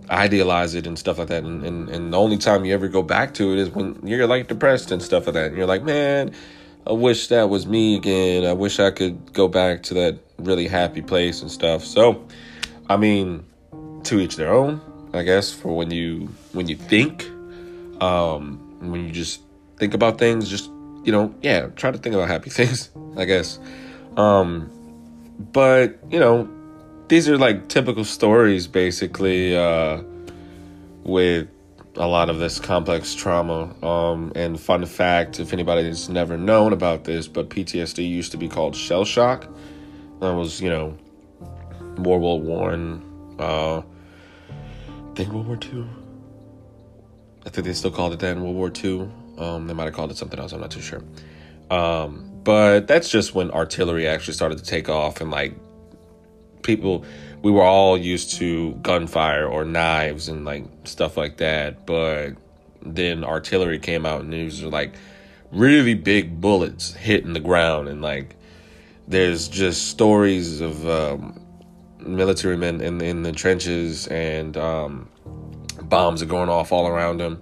idealize 0.09 0.75
it 0.75 0.85
and 0.87 0.97
stuff 0.99 1.17
like 1.17 1.29
that. 1.29 1.43
And, 1.43 1.63
and, 1.63 1.89
and 1.89 2.13
the 2.13 2.19
only 2.19 2.37
time 2.37 2.65
you 2.65 2.73
ever 2.73 2.87
go 2.87 3.01
back 3.01 3.33
to 3.35 3.53
it 3.53 3.59
is 3.59 3.69
when 3.69 4.05
you're 4.05 4.27
like 4.27 4.47
depressed 4.47 4.91
and 4.91 5.01
stuff 5.01 5.27
like 5.27 5.33
that. 5.35 5.47
And 5.47 5.57
you're 5.57 5.65
like, 5.65 5.83
man, 5.83 6.33
I 6.87 6.91
wish 6.91 7.27
that 7.27 7.49
was 7.49 7.65
me 7.65 7.95
again. 7.95 8.45
I 8.45 8.53
wish 8.53 8.79
I 8.79 8.91
could 8.91 9.33
go 9.33 9.47
back 9.47 9.83
to 9.83 9.95
that 9.95 10.19
really 10.37 10.67
happy 10.67 11.01
place 11.01 11.41
and 11.41 11.49
stuff. 11.49 11.83
So, 11.83 12.25
I 12.87 12.97
mean, 12.97 13.43
to 14.03 14.19
each 14.19 14.35
their 14.35 14.53
own, 14.53 14.81
I 15.13 15.23
guess, 15.23 15.51
for 15.51 15.75
when 15.75 15.89
you 15.89 16.29
when 16.53 16.67
you 16.67 16.75
think 16.75 17.25
um 18.01 18.59
when 18.91 19.05
you 19.05 19.11
just 19.11 19.41
think 19.77 19.93
about 19.95 20.19
things, 20.19 20.47
just 20.47 20.69
you 21.03 21.11
know, 21.11 21.33
yeah, 21.41 21.67
try 21.75 21.89
to 21.89 21.97
think 21.97 22.13
about 22.13 22.27
happy 22.27 22.49
things, 22.59 22.89
I 23.17 23.25
guess. 23.25 23.59
Um 24.15 24.69
but, 25.51 25.97
you 26.09 26.19
know, 26.19 26.47
these 27.07 27.27
are 27.27 27.37
like 27.37 27.67
typical 27.67 28.05
stories 28.05 28.67
basically 28.67 29.57
uh 29.57 30.03
with 31.03 31.47
a 31.97 32.07
lot 32.07 32.29
of 32.29 32.39
this 32.39 32.59
complex 32.59 33.13
trauma. 33.13 33.73
Um, 33.85 34.31
and 34.35 34.59
fun 34.59 34.85
fact, 34.85 35.39
if 35.39 35.53
anybody's 35.53 36.09
never 36.09 36.37
known 36.37 36.73
about 36.73 37.03
this, 37.03 37.27
but 37.27 37.49
PTSD 37.49 38.07
used 38.07 38.31
to 38.31 38.37
be 38.37 38.47
called 38.47 38.75
shell 38.75 39.05
shock. 39.05 39.47
That 40.19 40.33
was, 40.33 40.61
you 40.61 40.69
know, 40.69 40.97
World 41.97 42.21
War 42.21 42.39
One. 42.39 43.35
Uh, 43.39 43.79
I 43.79 43.83
think 45.15 45.31
World 45.31 45.47
War 45.47 45.57
Two. 45.57 45.87
I 47.45 47.49
think 47.49 47.67
they 47.67 47.73
still 47.73 47.91
called 47.91 48.13
it 48.13 48.19
that 48.19 48.35
in 48.35 48.43
World 48.43 48.55
War 48.55 48.69
Two. 48.69 49.11
Um, 49.37 49.67
they 49.67 49.73
might 49.73 49.85
have 49.85 49.93
called 49.93 50.11
it 50.11 50.17
something 50.17 50.39
else. 50.39 50.53
I'm 50.53 50.61
not 50.61 50.71
too 50.71 50.81
sure. 50.81 51.03
Um, 51.69 52.31
but 52.43 52.87
that's 52.87 53.09
just 53.09 53.33
when 53.33 53.51
artillery 53.51 54.07
actually 54.07 54.35
started 54.35 54.57
to 54.59 54.63
take 54.63 54.87
off 54.87 55.19
and 55.19 55.31
like 55.31 55.55
people 56.65 57.05
we 57.41 57.51
were 57.51 57.63
all 57.63 57.97
used 57.97 58.31
to 58.37 58.73
gunfire 58.81 59.45
or 59.45 59.63
knives 59.63 60.27
and 60.27 60.45
like 60.45 60.65
stuff 60.83 61.15
like 61.15 61.37
that. 61.37 61.85
But 61.85 62.31
then 62.81 63.23
artillery 63.23 63.77
came 63.77 64.05
out 64.05 64.21
and 64.21 64.33
it 64.33 64.43
was 64.43 64.63
like 64.63 64.95
really 65.51 65.93
big 65.93 66.41
bullets 66.41 66.93
hitting 66.93 67.33
the 67.33 67.39
ground. 67.39 67.87
And 67.87 68.01
like 68.01 68.35
there's 69.07 69.47
just 69.47 69.89
stories 69.89 70.59
of 70.59 70.89
um, 70.89 71.39
military 71.99 72.57
men 72.57 72.81
in, 72.81 72.99
in 72.99 73.21
the 73.21 73.31
trenches 73.31 74.07
and 74.07 74.57
um, 74.57 75.07
bombs 75.83 76.23
are 76.23 76.27
going 76.27 76.49
off 76.49 76.71
all 76.71 76.87
around 76.87 77.19
them 77.19 77.41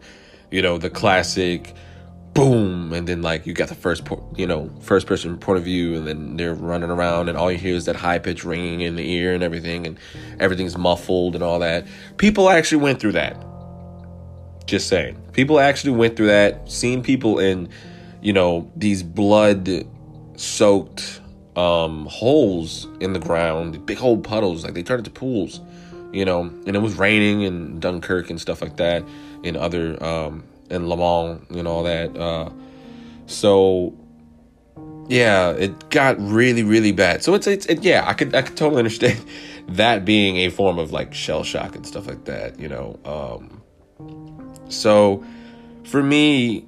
you 0.54 0.62
know 0.62 0.78
the 0.78 0.90
classic 0.90 1.74
boom 2.34 2.94
and 2.94 3.08
then 3.08 3.22
like 3.22 3.46
you 3.46 3.54
got 3.54 3.70
the 3.70 3.76
first 3.76 4.08
you 4.36 4.48
know 4.48 4.70
first 4.82 5.06
person 5.06 5.38
point 5.38 5.58
of 5.58 5.64
view 5.64 5.96
and 5.96 6.08
then 6.08 6.36
they're 6.36 6.56
running 6.56 6.90
around 6.90 7.30
and 7.30 7.38
all 7.38 7.52
you 7.52 7.58
hear 7.58 7.76
is 7.76 7.86
that 7.86 7.96
high 7.96 8.18
pitch 8.18 8.44
ringing 8.44 8.82
in 8.82 8.96
the 8.96 9.08
ear 9.12 9.34
and 9.34 9.44
everything 9.44 9.86
and 9.86 9.98
everything's 10.40 10.78
muffled 10.78 11.36
and 11.36 11.44
all 11.44 11.60
that. 11.60 11.86
People 12.18 12.50
actually 12.50 12.82
went 12.82 13.00
through 13.00 13.12
that. 13.12 13.38
Just 14.66 14.88
saying. 14.88 15.22
People 15.34 15.60
actually 15.60 15.92
went 15.92 16.16
through 16.16 16.28
that 16.28 16.72
seen 16.72 17.04
people 17.04 17.38
in 17.38 17.70
you 18.22 18.34
know 18.34 18.72
these 18.76 19.04
blood 19.04 19.70
soaked 20.36 21.22
um 21.56 22.08
holes 22.08 22.88
in 23.00 23.14
the 23.14 23.20
ground 23.20 23.86
big 23.86 24.02
old 24.02 24.24
puddles 24.24 24.64
like 24.64 24.74
they 24.74 24.82
turned 24.82 25.00
into 25.00 25.12
pools 25.12 25.62
you 26.12 26.26
know 26.26 26.42
and 26.66 26.76
it 26.76 26.80
was 26.80 26.96
raining 26.96 27.42
in 27.42 27.80
dunkirk 27.80 28.32
and 28.32 28.42
stuff 28.42 28.60
like 28.60 28.78
that 28.78 29.04
in 29.44 29.56
other 29.56 30.02
um 30.04 30.44
and 30.70 30.90
Le 30.90 30.98
Mans 30.98 31.42
and 31.50 31.68
all 31.68 31.84
that. 31.84 32.16
Uh, 32.18 32.50
so 33.26 33.94
yeah, 35.08 35.52
it 35.52 35.90
got 35.90 36.20
really 36.20 36.64
really 36.64 36.92
bad. 36.92 37.24
So 37.24 37.34
it's 37.34 37.48
it's 37.48 37.66
it, 37.66 37.84
yeah, 37.84 38.04
I 38.08 38.14
could 38.14 38.34
I 38.36 38.42
could 38.42 38.58
totally 38.58 38.80
understand 38.80 39.24
that 39.70 40.06
being 40.06 40.38
a 40.38 40.50
form 40.50 40.80
of 40.80 40.92
like 40.92 41.14
shell 41.14 41.44
shock 41.44 41.76
and 41.76 41.86
stuff 41.86 42.08
like 42.08 42.26
that. 42.26 42.60
You 42.60 42.70
know, 42.70 43.00
um, 43.06 43.62
so 44.70 45.24
for 45.86 46.02
me, 46.02 46.66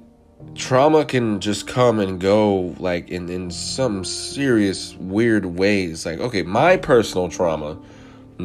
trauma 0.54 1.04
can 1.04 1.40
just 1.40 1.66
come 1.66 1.98
and 1.98 2.20
go 2.20 2.74
like 2.78 3.08
in 3.08 3.28
in 3.30 3.50
some 3.50 4.04
serious 4.04 4.94
weird 4.96 5.46
ways. 5.46 6.04
Like 6.04 6.20
okay, 6.20 6.42
my 6.42 6.76
personal 6.76 7.28
trauma. 7.28 7.78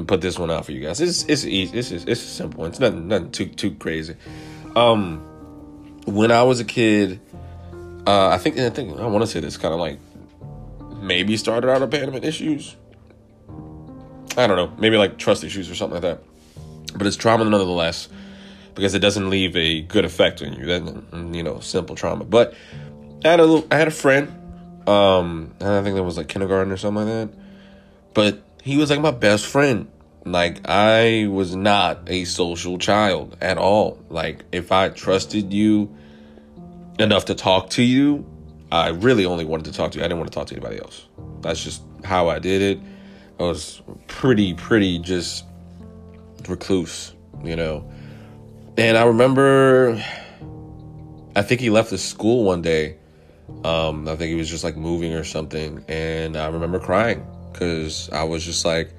Put 0.08 0.22
this 0.22 0.39
one 0.39 0.50
out 0.50 0.65
for 0.65 0.72
you 0.72 0.79
guys. 0.79 1.01
It's 1.01 1.25
it's 1.25 1.43
easy. 1.43 1.77
It's 1.77 1.91
it's, 1.91 2.05
it's 2.05 2.22
simple. 2.22 2.62
One. 2.62 2.70
It's 2.70 2.79
nothing 2.79 3.10
nothing 3.10 3.29
too 3.31 3.48
too 3.48 3.72
crazy. 3.72 4.15
Um, 4.74 5.22
when 6.05 6.31
I 6.31 6.43
was 6.43 6.60
a 6.60 6.65
kid, 6.65 7.20
uh, 8.08 8.29
I 8.29 8.38
think 8.38 8.58
I 8.58 8.70
think 8.70 9.00
I 9.00 9.05
want 9.05 9.24
to 9.24 9.27
say 9.27 9.39
this 9.39 9.58
kind 9.58 9.74
of 9.74 9.79
like 9.79 10.00
maybe 11.01 11.38
started 11.38 11.70
out 11.70 11.81
abandonment 11.81 12.25
issues. 12.25 12.75
I 14.38 14.48
don't 14.48 14.55
know, 14.55 14.74
maybe 14.77 14.98
like 14.98 15.17
trust 15.17 15.43
issues 15.43 15.70
or 15.70 15.75
something 15.75 16.01
like 16.01 16.03
that. 16.03 16.24
But 16.98 17.08
it's 17.08 17.15
trauma 17.15 17.46
nonetheless 17.46 18.10
because 18.75 18.93
it 18.93 19.00
doesn't 19.00 19.29
leave 19.29 19.55
a 19.55 19.81
good 19.81 20.05
effect 20.05 20.41
on 20.41 20.53
you. 20.53 20.65
Then 20.65 21.34
you 21.34 21.43
know, 21.43 21.60
simple 21.60 21.96
trauma. 21.96 22.25
But 22.25 22.53
I 23.24 23.29
had 23.29 23.39
a 23.39 23.46
little, 23.46 23.67
I 23.72 23.77
had 23.77 23.88
a 23.88 23.91
friend. 23.91 24.38
Um, 24.88 25.53
I 25.62 25.81
think 25.84 25.96
that 25.96 26.03
was 26.03 26.17
like 26.17 26.27
kindergarten 26.27 26.72
or 26.72 26.77
something 26.77 27.05
like 27.05 27.29
that. 27.29 27.39
But 28.13 28.41
he 28.62 28.77
was 28.77 28.89
like 28.89 29.00
my 29.00 29.12
best 29.12 29.46
friend. 29.46 29.89
Like 30.25 30.68
I 30.68 31.28
was 31.28 31.56
not 31.56 32.04
a 32.08 32.25
social 32.25 32.78
child 32.78 33.38
at 33.42 33.58
all. 33.58 34.00
Like 34.10 34.46
if 34.51 34.72
I 34.72 34.90
trusted 34.90 35.51
you 35.51 35.96
enough 37.00 37.25
to 37.25 37.36
talk 37.36 37.72
to 37.72 37.84
you, 37.84 38.25
I 38.72 38.90
really 38.90 39.25
only 39.25 39.46
wanted 39.46 39.66
to 39.66 39.74
talk 39.74 39.92
to 39.92 39.98
you. 39.98 40.06
I 40.06 40.08
didn't 40.08 40.20
want 40.20 40.32
to 40.32 40.36
talk 40.36 40.48
to 40.48 40.56
anybody 40.56 40.80
else. 40.80 41.08
That's 41.42 41.63
just 41.63 41.82
how 42.04 42.30
I 42.30 42.40
did 42.40 42.62
it. 42.62 42.80
I 43.40 43.44
was 43.44 43.82
pretty, 44.08 44.54
pretty 44.54 45.00
just 45.00 45.46
recluse, 46.48 47.13
you 47.44 47.56
know. 47.56 47.90
And 48.78 48.98
I 48.98 49.06
remember, 49.06 50.01
I 51.36 51.42
think 51.42 51.60
he 51.60 51.70
left 51.70 51.90
the 51.90 51.98
school 51.98 52.44
one 52.44 52.62
day. 52.62 52.98
Um, 53.66 54.08
I 54.08 54.16
think 54.16 54.30
he 54.30 54.36
was 54.36 54.50
just 54.50 54.63
like 54.63 54.78
moving 54.78 55.13
or 55.13 55.24
something. 55.24 55.84
And 55.88 56.38
I 56.38 56.48
remember 56.48 56.80
crying 56.80 57.25
because 57.51 58.10
I 58.12 58.24
was 58.24 58.46
just 58.46 58.63
like, 58.63 58.94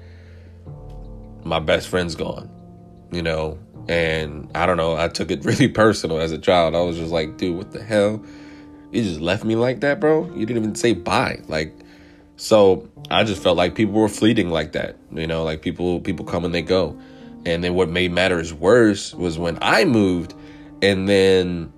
my 1.43 1.59
best 1.59 1.87
friend's 1.87 2.15
gone, 2.15 2.49
you 3.11 3.21
know, 3.21 3.57
and 3.87 4.49
I 4.55 4.65
don't 4.65 4.77
know, 4.77 4.95
I 4.95 5.07
took 5.07 5.31
it 5.31 5.43
really 5.45 5.67
personal 5.67 6.19
as 6.19 6.31
a 6.31 6.37
child. 6.37 6.75
I 6.75 6.81
was 6.81 6.97
just 6.97 7.11
like, 7.11 7.37
dude, 7.37 7.57
what 7.57 7.71
the 7.71 7.83
hell? 7.83 8.23
You 8.91 9.03
just 9.03 9.21
left 9.21 9.43
me 9.43 9.55
like 9.55 9.79
that, 9.81 9.99
bro? 9.99 10.25
You 10.35 10.45
didn't 10.45 10.63
even 10.63 10.75
say 10.75 10.93
bye. 10.93 11.39
Like, 11.47 11.73
so 12.35 12.87
I 13.09 13.23
just 13.23 13.41
felt 13.41 13.57
like 13.57 13.75
people 13.75 13.93
were 13.93 14.09
fleeting 14.09 14.49
like 14.49 14.73
that, 14.73 14.97
you 15.11 15.27
know, 15.27 15.43
like 15.43 15.61
people 15.61 15.99
people 15.99 16.25
come 16.25 16.45
and 16.45 16.53
they 16.53 16.61
go. 16.61 16.97
And 17.45 17.63
then 17.63 17.73
what 17.73 17.89
made 17.89 18.11
matters 18.11 18.53
worse 18.53 19.13
was 19.13 19.37
when 19.37 19.57
I 19.61 19.83
moved 19.83 20.33
and 20.81 21.09
then 21.09 21.73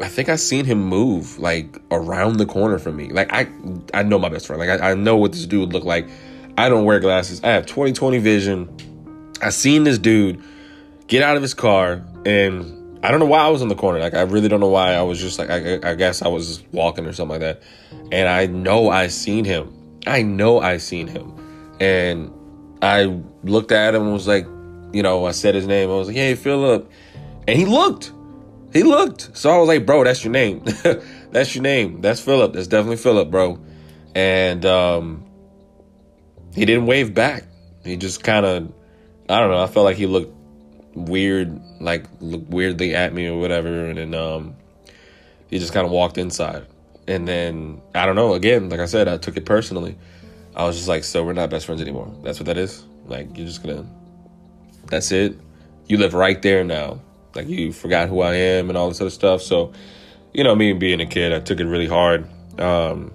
I 0.00 0.08
think 0.08 0.28
I 0.28 0.36
seen 0.36 0.64
him 0.64 0.80
move 0.82 1.38
like 1.38 1.80
around 1.90 2.36
the 2.36 2.46
corner 2.46 2.78
from 2.78 2.96
me. 2.96 3.10
Like 3.10 3.32
I 3.32 3.48
I 3.94 4.02
know 4.02 4.18
my 4.18 4.28
best 4.28 4.46
friend. 4.46 4.60
Like 4.60 4.80
I, 4.80 4.90
I 4.90 4.94
know 4.94 5.16
what 5.16 5.32
this 5.32 5.46
dude 5.46 5.72
looked 5.72 5.86
like. 5.86 6.08
I 6.58 6.68
don't 6.68 6.84
wear 6.84 6.98
glasses. 6.98 7.40
I 7.44 7.50
have 7.50 7.66
20/20 7.66 8.20
vision. 8.20 8.68
I 9.40 9.50
seen 9.50 9.84
this 9.84 9.96
dude 9.96 10.42
get 11.06 11.22
out 11.22 11.36
of 11.36 11.42
his 11.42 11.54
car 11.54 12.04
and 12.26 12.98
I 13.04 13.12
don't 13.12 13.20
know 13.20 13.26
why 13.26 13.38
I 13.38 13.48
was 13.48 13.62
in 13.62 13.68
the 13.68 13.76
corner. 13.76 14.00
Like 14.00 14.14
I 14.14 14.22
really 14.22 14.48
don't 14.48 14.58
know 14.58 14.68
why. 14.68 14.94
I 14.94 15.02
was 15.02 15.20
just 15.20 15.38
like 15.38 15.50
I, 15.50 15.78
I 15.88 15.94
guess 15.94 16.20
I 16.20 16.26
was 16.26 16.64
walking 16.72 17.06
or 17.06 17.12
something 17.12 17.40
like 17.40 17.42
that. 17.42 17.62
And 18.10 18.28
I 18.28 18.46
know 18.46 18.90
I 18.90 19.06
seen 19.06 19.44
him. 19.44 19.72
I 20.04 20.22
know 20.22 20.60
I 20.60 20.78
seen 20.78 21.06
him. 21.06 21.32
And 21.78 22.32
I 22.82 23.20
looked 23.44 23.70
at 23.70 23.94
him 23.94 24.02
and 24.02 24.12
was 24.12 24.26
like, 24.26 24.46
you 24.92 25.04
know, 25.04 25.26
I 25.26 25.30
said 25.30 25.54
his 25.54 25.66
name. 25.68 25.90
I 25.90 25.94
was 25.94 26.08
like, 26.08 26.16
"Hey, 26.16 26.34
Philip," 26.34 26.90
and 27.46 27.56
he 27.56 27.66
looked. 27.66 28.10
He 28.72 28.82
looked. 28.82 29.36
So 29.36 29.50
I 29.50 29.58
was 29.58 29.68
like, 29.68 29.86
"Bro, 29.86 30.04
that's 30.04 30.24
your 30.24 30.32
name. 30.32 30.64
that's 31.30 31.54
your 31.54 31.62
name. 31.62 32.00
That's 32.00 32.20
Philip. 32.20 32.52
That's 32.52 32.66
definitely 32.66 32.96
Philip, 32.96 33.30
bro." 33.30 33.60
And 34.14 34.64
um, 34.64 35.27
he 36.58 36.64
didn't 36.64 36.86
wave 36.86 37.14
back. 37.14 37.44
He 37.84 37.96
just 37.96 38.24
kind 38.24 38.44
of, 38.44 38.72
I 39.28 39.38
don't 39.38 39.50
know. 39.50 39.62
I 39.62 39.68
felt 39.68 39.84
like 39.84 39.96
he 39.96 40.06
looked 40.06 40.34
weird, 40.94 41.60
like 41.80 42.04
looked 42.20 42.48
weirdly 42.48 42.94
at 42.94 43.14
me 43.14 43.28
or 43.28 43.38
whatever, 43.38 43.86
and 43.86 43.98
then 43.98 44.14
um, 44.14 44.56
he 45.48 45.58
just 45.58 45.72
kind 45.72 45.86
of 45.86 45.92
walked 45.92 46.18
inside. 46.18 46.66
And 47.06 47.26
then 47.28 47.80
I 47.94 48.06
don't 48.06 48.16
know. 48.16 48.34
Again, 48.34 48.68
like 48.68 48.80
I 48.80 48.86
said, 48.86 49.06
I 49.06 49.18
took 49.18 49.36
it 49.36 49.46
personally. 49.46 49.96
I 50.56 50.64
was 50.64 50.76
just 50.76 50.88
like, 50.88 51.04
so 51.04 51.24
we're 51.24 51.32
not 51.32 51.48
best 51.48 51.66
friends 51.66 51.80
anymore. 51.80 52.12
That's 52.24 52.40
what 52.40 52.46
that 52.46 52.58
is. 52.58 52.84
Like 53.06 53.36
you're 53.36 53.46
just 53.46 53.62
gonna. 53.62 53.86
That's 54.86 55.12
it. 55.12 55.38
You 55.86 55.96
live 55.96 56.12
right 56.12 56.42
there 56.42 56.64
now. 56.64 57.00
Like 57.34 57.46
you 57.46 57.72
forgot 57.72 58.08
who 58.08 58.20
I 58.20 58.34
am 58.34 58.68
and 58.68 58.76
all 58.76 58.88
this 58.88 59.00
other 59.00 59.10
stuff. 59.10 59.42
So, 59.42 59.72
you 60.34 60.42
know, 60.42 60.56
me 60.56 60.72
being 60.72 61.00
a 61.00 61.06
kid, 61.06 61.32
I 61.32 61.38
took 61.38 61.60
it 61.60 61.66
really 61.66 61.86
hard. 61.86 62.28
Um, 62.58 63.12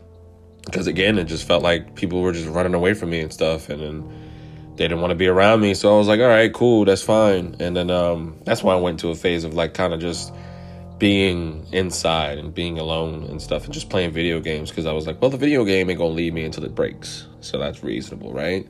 because 0.66 0.88
again, 0.88 1.18
it 1.18 1.26
just 1.26 1.48
felt 1.48 1.64
like 1.64 1.96
people 1.96 2.22
were 2.22 2.32
just 2.32 2.48
running 2.48 2.74
away 2.74 2.94
from 2.94 3.10
me 3.10 3.20
and 3.20 3.34
stuff, 3.34 3.70
and 3.70 3.82
then 3.82 4.74
they 4.76 4.86
didn't 4.86 5.02
want 5.02 5.12
to 5.12 5.16
be 5.16 5.28
around 5.28 5.62
me. 5.62 5.74
So 5.74 5.94
I 5.94 5.98
was 5.98 6.08
like, 6.08 6.20
all 6.20 6.28
right, 6.28 6.52
cool, 6.54 6.86
that's 6.86 7.02
fine. 7.02 7.56
And 7.60 7.76
then 7.76 7.92
um, 7.92 8.40
that's 8.44 8.64
why 8.64 8.74
I 8.74 8.80
went 8.80 9.00
to 9.02 9.10
a 9.10 9.16
phase 9.16 9.44
of 9.44 9.54
like 9.54 9.74
kind 9.74 9.94
of 9.94 10.00
just 10.00 10.34
being 10.98 11.66
inside 11.72 12.38
and 12.38 12.54
being 12.54 12.80
alone 12.80 13.24
and 13.26 13.42
stuff, 13.42 13.66
and 13.66 13.74
just 13.74 13.90
playing 13.90 14.12
video 14.12 14.40
games 14.40 14.70
because 14.70 14.86
I 14.86 14.94
was 14.94 15.06
like, 15.06 15.22
well, 15.22 15.30
the 15.30 15.38
video 15.38 15.66
game 15.66 15.90
ain't 15.90 16.00
gonna 16.00 16.14
leave 16.14 16.34
me 16.34 16.44
until 16.44 16.64
it 16.64 16.74
breaks, 16.74 17.28
so 17.42 17.58
that's 17.60 17.84
reasonable, 17.84 18.34
right? 18.34 18.68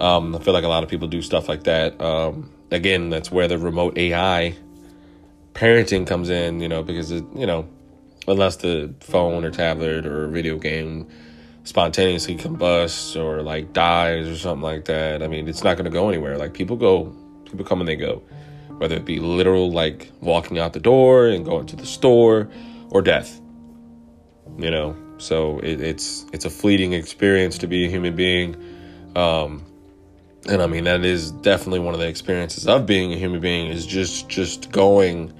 Um, 0.00 0.34
I 0.34 0.38
feel 0.38 0.54
like 0.54 0.64
a 0.64 0.68
lot 0.68 0.82
of 0.82 0.88
people 0.88 1.08
do 1.08 1.22
stuff 1.22 1.48
like 1.48 1.64
that. 1.64 2.00
Um, 2.00 2.50
again, 2.70 3.10
that's 3.10 3.30
where 3.30 3.48
the 3.48 3.58
remote 3.58 3.98
AI 3.98 4.54
parenting 5.54 6.06
comes 6.06 6.30
in, 6.30 6.60
you 6.60 6.68
know, 6.68 6.82
because 6.82 7.10
it, 7.10 7.24
you 7.34 7.46
know, 7.46 7.68
unless 8.30 8.56
the 8.56 8.94
phone 9.00 9.44
or 9.44 9.50
tablet 9.50 10.06
or 10.06 10.28
video 10.28 10.58
game 10.58 11.08
spontaneously 11.64 12.36
combusts 12.36 13.16
or 13.16 13.42
like 13.42 13.72
dies 13.72 14.26
or 14.26 14.36
something 14.36 14.62
like 14.62 14.86
that. 14.86 15.22
I 15.22 15.28
mean, 15.28 15.48
it's 15.48 15.62
not 15.62 15.76
going 15.76 15.84
to 15.84 15.90
go 15.90 16.08
anywhere. 16.08 16.38
Like 16.38 16.54
people 16.54 16.76
go, 16.76 17.14
people 17.44 17.64
come 17.64 17.80
and 17.80 17.88
they 17.88 17.96
go, 17.96 18.22
whether 18.78 18.96
it 18.96 19.04
be 19.04 19.18
literal 19.18 19.70
like 19.70 20.10
walking 20.20 20.58
out 20.58 20.72
the 20.72 20.80
door 20.80 21.28
and 21.28 21.44
going 21.44 21.66
to 21.66 21.76
the 21.76 21.86
store 21.86 22.48
or 22.90 23.02
death. 23.02 23.40
You 24.58 24.70
know, 24.70 24.96
so 25.18 25.58
it, 25.60 25.80
it's 25.80 26.26
it's 26.32 26.44
a 26.44 26.50
fleeting 26.50 26.92
experience 26.92 27.58
to 27.58 27.66
be 27.66 27.86
a 27.86 27.90
human 27.90 28.16
being. 28.16 28.56
Um, 29.14 29.64
and 30.48 30.62
I 30.62 30.66
mean 30.66 30.84
that 30.84 31.04
is 31.04 31.30
definitely 31.30 31.80
one 31.80 31.94
of 31.94 32.00
the 32.00 32.08
experiences 32.08 32.66
of 32.66 32.86
being 32.86 33.12
a 33.12 33.16
human 33.16 33.40
being 33.40 33.70
is 33.70 33.86
just 33.86 34.28
just 34.28 34.70
going 34.72 35.32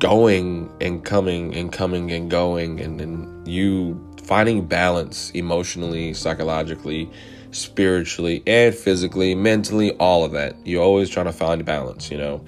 going 0.00 0.72
and 0.80 1.04
coming 1.04 1.54
and 1.54 1.70
coming 1.70 2.10
and 2.10 2.30
going 2.30 2.80
and 2.80 2.98
then 2.98 3.42
you 3.46 4.02
finding 4.22 4.64
balance 4.64 5.30
emotionally 5.32 6.14
psychologically 6.14 7.08
spiritually 7.52 8.42
and 8.46 8.74
physically 8.74 9.34
mentally 9.34 9.92
all 9.92 10.24
of 10.24 10.32
that. 10.32 10.54
You're 10.64 10.82
always 10.82 11.10
trying 11.10 11.26
to 11.26 11.32
find 11.32 11.64
balance 11.64 12.10
you 12.10 12.16
know? 12.16 12.42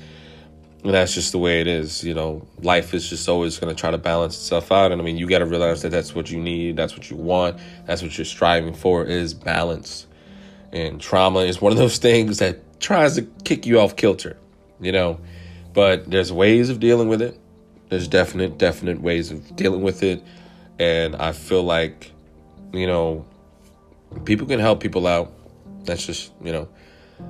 And 0.82 0.94
that's 0.94 1.14
just 1.14 1.30
the 1.32 1.38
way 1.38 1.60
it 1.60 1.66
is 1.66 2.02
you 2.02 2.14
know? 2.14 2.46
Life 2.62 2.94
is 2.94 3.08
just 3.08 3.28
always 3.28 3.58
going 3.58 3.74
to 3.74 3.78
try 3.78 3.90
to 3.90 3.98
balance 3.98 4.34
itself 4.34 4.72
out 4.72 4.90
and 4.90 5.00
i 5.00 5.04
mean 5.04 5.18
you 5.18 5.28
got 5.28 5.40
to 5.40 5.46
realize 5.46 5.82
that 5.82 5.90
that's 5.90 6.14
what 6.14 6.30
you 6.30 6.40
need 6.40 6.76
that's 6.76 6.96
what 6.96 7.10
you 7.10 7.16
want 7.16 7.58
that's 7.86 8.02
what 8.02 8.16
you're 8.16 8.24
striving 8.24 8.74
for 8.74 9.04
is 9.04 9.34
balance. 9.34 10.06
And 10.72 10.98
trauma 10.98 11.40
is 11.40 11.60
one 11.60 11.70
of 11.70 11.76
those 11.76 11.98
things 11.98 12.38
that 12.38 12.80
tries 12.80 13.16
to 13.16 13.22
kick 13.44 13.66
you 13.66 13.78
off 13.78 13.94
kilter 13.96 14.38
you 14.80 14.90
know? 14.90 15.20
But 15.74 16.10
there's 16.10 16.32
ways 16.32 16.70
of 16.70 16.80
dealing 16.80 17.08
with 17.08 17.20
it 17.20 17.38
there's 17.92 18.08
definite, 18.08 18.56
definite 18.56 19.02
ways 19.02 19.30
of 19.30 19.54
dealing 19.54 19.82
with 19.82 20.02
it. 20.02 20.22
And 20.78 21.14
I 21.14 21.32
feel 21.32 21.62
like, 21.62 22.10
you 22.72 22.86
know, 22.86 23.26
people 24.24 24.46
can 24.46 24.60
help 24.60 24.80
people 24.80 25.06
out. 25.06 25.30
That's 25.84 26.06
just, 26.06 26.32
you 26.42 26.52
know, 26.52 26.68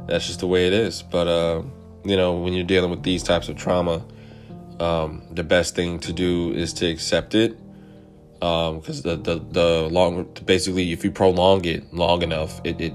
that's 0.06 0.24
just 0.24 0.38
the 0.38 0.46
way 0.46 0.68
it 0.68 0.72
is. 0.72 1.02
But, 1.02 1.26
uh, 1.26 1.62
you 2.04 2.16
know, 2.16 2.34
when 2.34 2.52
you're 2.52 2.64
dealing 2.64 2.90
with 2.90 3.02
these 3.02 3.24
types 3.24 3.48
of 3.48 3.56
trauma, 3.56 4.04
um, 4.78 5.24
the 5.32 5.42
best 5.42 5.74
thing 5.74 5.98
to 5.98 6.12
do 6.12 6.52
is 6.52 6.72
to 6.74 6.86
accept 6.86 7.34
it 7.34 7.58
because 8.38 9.04
um, 9.04 9.16
the, 9.16 9.16
the 9.16 9.44
the 9.50 9.88
long 9.90 10.28
basically 10.44 10.90
if 10.92 11.04
you 11.04 11.12
prolong 11.12 11.64
it 11.64 11.94
long 11.94 12.22
enough 12.22 12.60
it, 12.64 12.80
it 12.80 12.94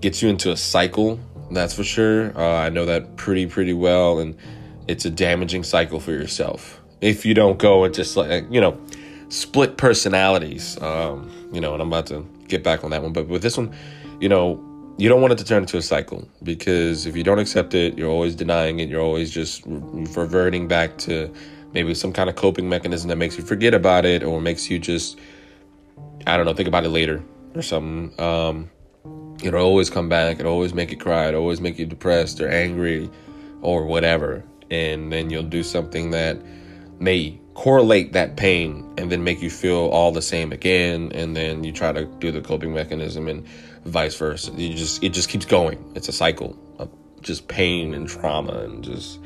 gets 0.00 0.22
you 0.22 0.28
into 0.28 0.50
a 0.50 0.56
cycle 0.56 1.20
that's 1.52 1.72
for 1.72 1.84
sure 1.84 2.36
uh, 2.36 2.56
i 2.56 2.68
know 2.68 2.84
that 2.84 3.14
pretty 3.14 3.46
pretty 3.46 3.72
well 3.72 4.18
and 4.18 4.36
it's 4.90 5.04
a 5.04 5.10
damaging 5.10 5.62
cycle 5.62 6.00
for 6.00 6.10
yourself. 6.10 6.80
If 7.00 7.24
you 7.24 7.32
don't 7.32 7.58
go 7.58 7.84
and 7.84 7.94
just 7.94 8.16
like 8.16 8.44
you 8.50 8.60
know 8.60 8.78
split 9.30 9.76
personalities 9.76 10.80
um, 10.82 11.30
you 11.52 11.60
know 11.60 11.72
and 11.72 11.80
i'm 11.80 11.88
about 11.88 12.06
to 12.06 12.26
get 12.48 12.64
back 12.64 12.82
on 12.82 12.90
that 12.90 13.00
one 13.00 13.12
but 13.12 13.28
with 13.28 13.42
this 13.42 13.56
one 13.56 13.72
you 14.20 14.28
know 14.28 14.60
you 14.98 15.08
don't 15.08 15.20
want 15.20 15.32
it 15.32 15.38
to 15.38 15.44
turn 15.44 15.62
into 15.62 15.78
a 15.78 15.82
cycle 15.82 16.28
because 16.42 17.06
if 17.06 17.16
you 17.16 17.22
don't 17.22 17.38
accept 17.38 17.72
it 17.72 17.96
you're 17.96 18.10
always 18.10 18.34
denying 18.34 18.80
it. 18.80 18.88
You're 18.88 19.00
always 19.00 19.30
just 19.30 19.62
reverting 19.66 20.66
back 20.66 20.98
to 20.98 21.32
maybe 21.72 21.94
some 21.94 22.12
kind 22.12 22.28
of 22.28 22.34
coping 22.34 22.68
mechanism 22.68 23.08
that 23.08 23.16
makes 23.16 23.38
you 23.38 23.44
forget 23.44 23.72
about 23.72 24.04
it 24.04 24.24
or 24.24 24.40
makes 24.40 24.68
you 24.68 24.78
just 24.80 25.18
i 26.26 26.36
don't 26.36 26.44
know 26.44 26.52
think 26.52 26.68
about 26.68 26.84
it 26.84 26.90
later 26.90 27.22
or 27.54 27.62
something. 27.62 28.12
Um, 28.20 28.70
it'll 29.42 29.60
always 29.60 29.90
come 29.90 30.08
back. 30.08 30.38
It'll 30.38 30.52
always 30.52 30.72
make 30.72 30.92
you 30.92 30.96
cry. 30.96 31.26
It'll 31.28 31.40
always 31.40 31.60
make 31.60 31.78
you 31.78 31.86
depressed 31.86 32.40
or 32.40 32.48
angry 32.48 33.10
or 33.60 33.86
whatever 33.86 34.44
and 34.70 35.12
then 35.12 35.30
you'll 35.30 35.42
do 35.42 35.62
something 35.62 36.10
that 36.10 36.40
may 36.98 37.38
correlate 37.54 38.12
that 38.12 38.36
pain 38.36 38.94
and 38.96 39.10
then 39.10 39.24
make 39.24 39.42
you 39.42 39.50
feel 39.50 39.88
all 39.88 40.12
the 40.12 40.22
same 40.22 40.52
again 40.52 41.10
and 41.14 41.36
then 41.36 41.64
you 41.64 41.72
try 41.72 41.92
to 41.92 42.04
do 42.04 42.30
the 42.30 42.40
coping 42.40 42.72
mechanism 42.72 43.28
and 43.28 43.46
vice 43.84 44.14
versa 44.14 44.52
you 44.52 44.74
just 44.74 45.02
it 45.02 45.10
just 45.10 45.28
keeps 45.28 45.44
going 45.44 45.82
it's 45.94 46.08
a 46.08 46.12
cycle 46.12 46.56
of 46.78 46.90
just 47.22 47.48
pain 47.48 47.94
and 47.94 48.08
trauma 48.08 48.52
and 48.52 48.84
just 48.84 49.18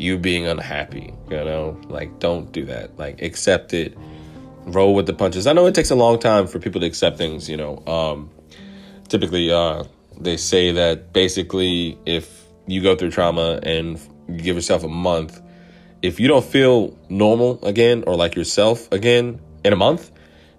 you 0.00 0.16
being 0.18 0.46
unhappy, 0.46 1.12
you 1.28 1.36
know? 1.36 1.78
Like, 1.88 2.18
don't 2.18 2.50
do 2.50 2.64
that. 2.66 2.98
Like, 2.98 3.20
accept 3.22 3.74
it. 3.74 3.96
Roll 4.64 4.94
with 4.94 5.06
the 5.06 5.12
punches. 5.12 5.46
I 5.46 5.52
know 5.52 5.66
it 5.66 5.74
takes 5.74 5.90
a 5.90 5.94
long 5.94 6.18
time 6.18 6.46
for 6.46 6.58
people 6.58 6.80
to 6.80 6.86
accept 6.86 7.18
things, 7.18 7.48
you 7.48 7.56
know. 7.56 7.82
Um, 7.86 8.30
typically, 9.08 9.52
uh, 9.52 9.84
they 10.18 10.36
say 10.36 10.72
that 10.72 11.12
basically 11.12 11.98
if 12.06 12.44
you 12.66 12.82
go 12.82 12.94
through 12.94 13.10
trauma 13.10 13.60
and 13.62 14.00
give 14.36 14.56
yourself 14.56 14.84
a 14.84 14.88
month, 14.88 15.40
if 16.02 16.18
you 16.18 16.28
don't 16.28 16.44
feel 16.44 16.96
normal 17.08 17.64
again 17.64 18.04
or 18.06 18.16
like 18.16 18.34
yourself 18.34 18.90
again 18.92 19.40
in 19.64 19.72
a 19.72 19.76
month, 19.76 20.10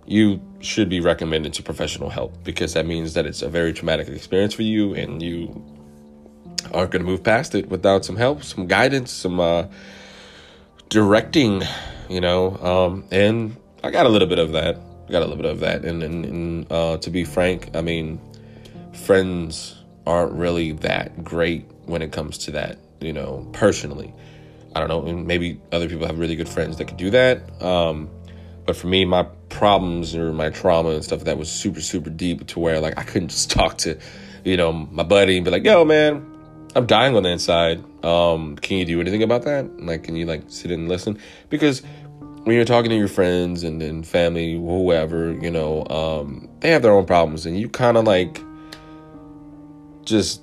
you 0.06 0.42
should 0.60 0.90
be 0.90 1.00
recommended 1.00 1.54
to 1.54 1.64
professional 1.64 2.10
help 2.10 2.44
because 2.44 2.74
that 2.74 2.86
means 2.86 3.14
that 3.14 3.26
it's 3.26 3.42
a 3.42 3.50
very 3.50 3.74
traumatic 3.74 4.08
experience 4.08 4.54
for 4.54 4.64
you 4.64 4.94
and 4.94 5.22
you 5.22 5.48
aren't 6.74 6.92
going 6.92 7.04
to 7.04 7.10
move 7.10 7.24
past 7.24 7.56
it 7.56 7.70
without 7.70 8.06
some 8.06 8.16
help, 8.16 8.44
some 8.44 8.68
guidance, 8.68 9.12
some 9.12 9.40
uh, 9.40 9.66
directing, 10.90 11.64
you 12.10 12.22
know. 12.22 12.58
Um, 12.58 13.06
and 13.12 13.56
I 13.84 13.92
got 13.92 14.06
a 14.06 14.10
little 14.10 14.28
bit 14.28 14.40
of 14.40 14.52
that. 14.52 14.78
I 15.08 15.12
got 15.12 15.24
a 15.24 15.26
little 15.26 15.38
bit 15.38 15.52
of 15.52 15.60
that. 15.62 15.84
And, 15.84 16.04
and, 16.04 16.26
and 16.26 16.72
uh, 16.72 16.98
to 16.98 17.10
be 17.10 17.24
frank, 17.24 17.76
I 17.76 17.82
mean, 17.82 18.20
friends 18.94 19.76
aren't 20.06 20.34
really 20.34 20.74
that 20.74 21.24
great 21.24 21.66
when 21.86 22.02
it 22.02 22.12
comes 22.12 22.38
to 22.40 22.52
that, 22.52 22.78
you 23.02 23.14
know, 23.14 23.48
personally. 23.54 24.14
I 24.76 24.80
don't 24.80 24.90
know. 24.90 25.02
Maybe 25.02 25.60
other 25.72 25.90
people 25.90 26.08
have 26.08 26.18
really 26.18 26.36
good 26.36 26.48
friends 26.48 26.78
that 26.78 26.86
could 26.86 26.98
do 26.98 27.10
that. 27.10 27.62
Um, 27.62 28.10
but 28.66 28.76
for 28.76 28.88
me, 28.88 29.04
my 29.06 29.24
problems 29.50 30.16
or 30.16 30.32
my 30.32 30.50
trauma 30.50 30.92
and 30.92 31.04
stuff 31.04 31.26
that 31.26 31.38
was 31.38 31.52
super, 31.52 31.82
super 31.82 32.10
deep 32.10 32.48
to 32.48 32.60
where 32.60 32.80
like 32.80 32.98
I 32.98 33.04
couldn't 33.04 33.30
just 33.30 33.52
talk 33.58 33.78
to, 33.80 34.00
you 34.46 34.56
know, 34.58 34.72
my 34.72 35.04
buddy 35.04 35.36
and 35.36 35.44
be 35.44 35.52
like, 35.52 35.66
yo, 35.66 35.84
man, 35.84 36.26
I'm 36.76 36.86
dying 36.86 37.16
on 37.16 37.24
the 37.24 37.30
inside. 37.30 37.84
Um, 38.06 38.56
can 38.56 38.78
you 38.78 38.86
do 38.86 39.02
anything 39.02 39.24
about 39.24 39.44
that? 39.44 39.82
Like, 39.82 40.04
can 40.04 40.16
you 40.16 40.26
like 40.26 40.44
sit 40.48 40.72
and 40.72 40.88
listen? 40.88 41.20
Because 41.50 41.82
when 42.44 42.56
you're 42.56 42.66
talking 42.66 42.90
to 42.90 42.96
your 42.96 43.08
friends 43.08 43.64
and, 43.64 43.82
and 43.82 44.08
family, 44.08 44.56
whoever, 44.56 45.34
you 45.34 45.52
know, 45.52 45.86
um, 45.88 46.50
they 46.62 46.72
have 46.72 46.82
their 46.82 46.94
own 46.94 47.06
problems, 47.06 47.46
and 47.46 47.60
you 47.60 47.70
kind 47.70 47.98
of 47.98 48.06
like 48.06 48.42
just 50.06 50.42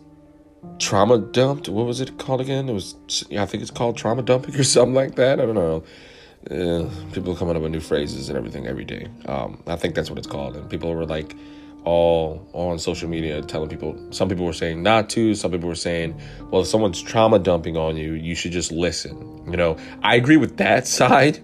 trauma 0.79 1.19
dumped. 1.19 1.69
What 1.69 1.87
was 1.87 2.01
it 2.01 2.19
called 2.19 2.41
again? 2.41 2.69
It 2.69 2.73
was, 2.73 2.95
I 3.37 3.47
think 3.47 3.63
it's 3.63 3.71
called 3.71 3.97
trauma 3.97 4.23
dumping 4.23 4.57
or 4.57 4.65
something 4.65 4.95
like 4.95 5.17
that. 5.17 5.41
I 5.41 5.47
don't 5.47 5.55
know. 5.55 5.85
Uh, 6.51 6.89
people 7.13 7.35
coming 7.35 7.57
up 7.57 7.63
with 7.63 7.73
new 7.73 7.81
phrases 7.81 8.29
and 8.29 8.39
everything 8.39 8.67
every 8.67 8.85
day. 8.85 9.09
Um, 9.27 9.63
I 9.67 9.77
think 9.77 9.95
that's 9.95 10.09
what 10.09 10.19
it's 10.19 10.29
called, 10.29 10.57
and 10.57 10.71
people 10.71 10.95
were 10.95 11.05
like 11.05 11.35
all 11.85 12.49
on 12.53 12.79
social 12.79 13.09
media 13.09 13.41
telling 13.43 13.69
people 13.69 13.97
some 14.11 14.29
people 14.29 14.45
were 14.45 14.53
saying 14.53 14.83
not 14.83 15.09
to 15.09 15.35
some 15.35 15.51
people 15.51 15.69
were 15.69 15.75
saying 15.75 16.21
well 16.51 16.63
if 16.63 16.67
someone's 16.67 17.01
trauma 17.01 17.39
dumping 17.39 17.77
on 17.77 17.97
you 17.97 18.15
you 18.15 18.35
should 18.35 18.53
just 18.53 18.73
listen 18.73 19.17
you 19.49 19.57
know 19.57 19.77
i 20.03 20.17
agree 20.17 20.37
with 20.37 20.57
that 20.57 20.87
side 20.99 21.39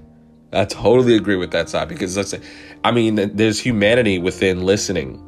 i 0.52 0.64
totally 0.64 1.14
agree 1.14 1.36
with 1.36 1.52
that 1.52 1.68
side 1.68 1.88
because 1.88 2.16
let's 2.16 2.30
say 2.30 2.40
i 2.82 2.90
mean 2.90 3.14
there's 3.36 3.60
humanity 3.60 4.18
within 4.18 4.64
listening 4.64 5.20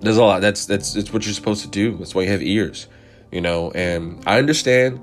there's 0.00 0.16
a 0.16 0.24
lot 0.24 0.40
that's 0.40 0.66
that's 0.66 0.96
it's 0.96 1.12
what 1.12 1.24
you're 1.24 1.34
supposed 1.34 1.62
to 1.62 1.68
do 1.68 1.96
that's 1.98 2.14
why 2.14 2.22
you 2.22 2.30
have 2.30 2.42
ears 2.42 2.88
you 3.32 3.40
know 3.40 3.70
and 3.72 4.22
i 4.26 4.38
understand 4.38 5.00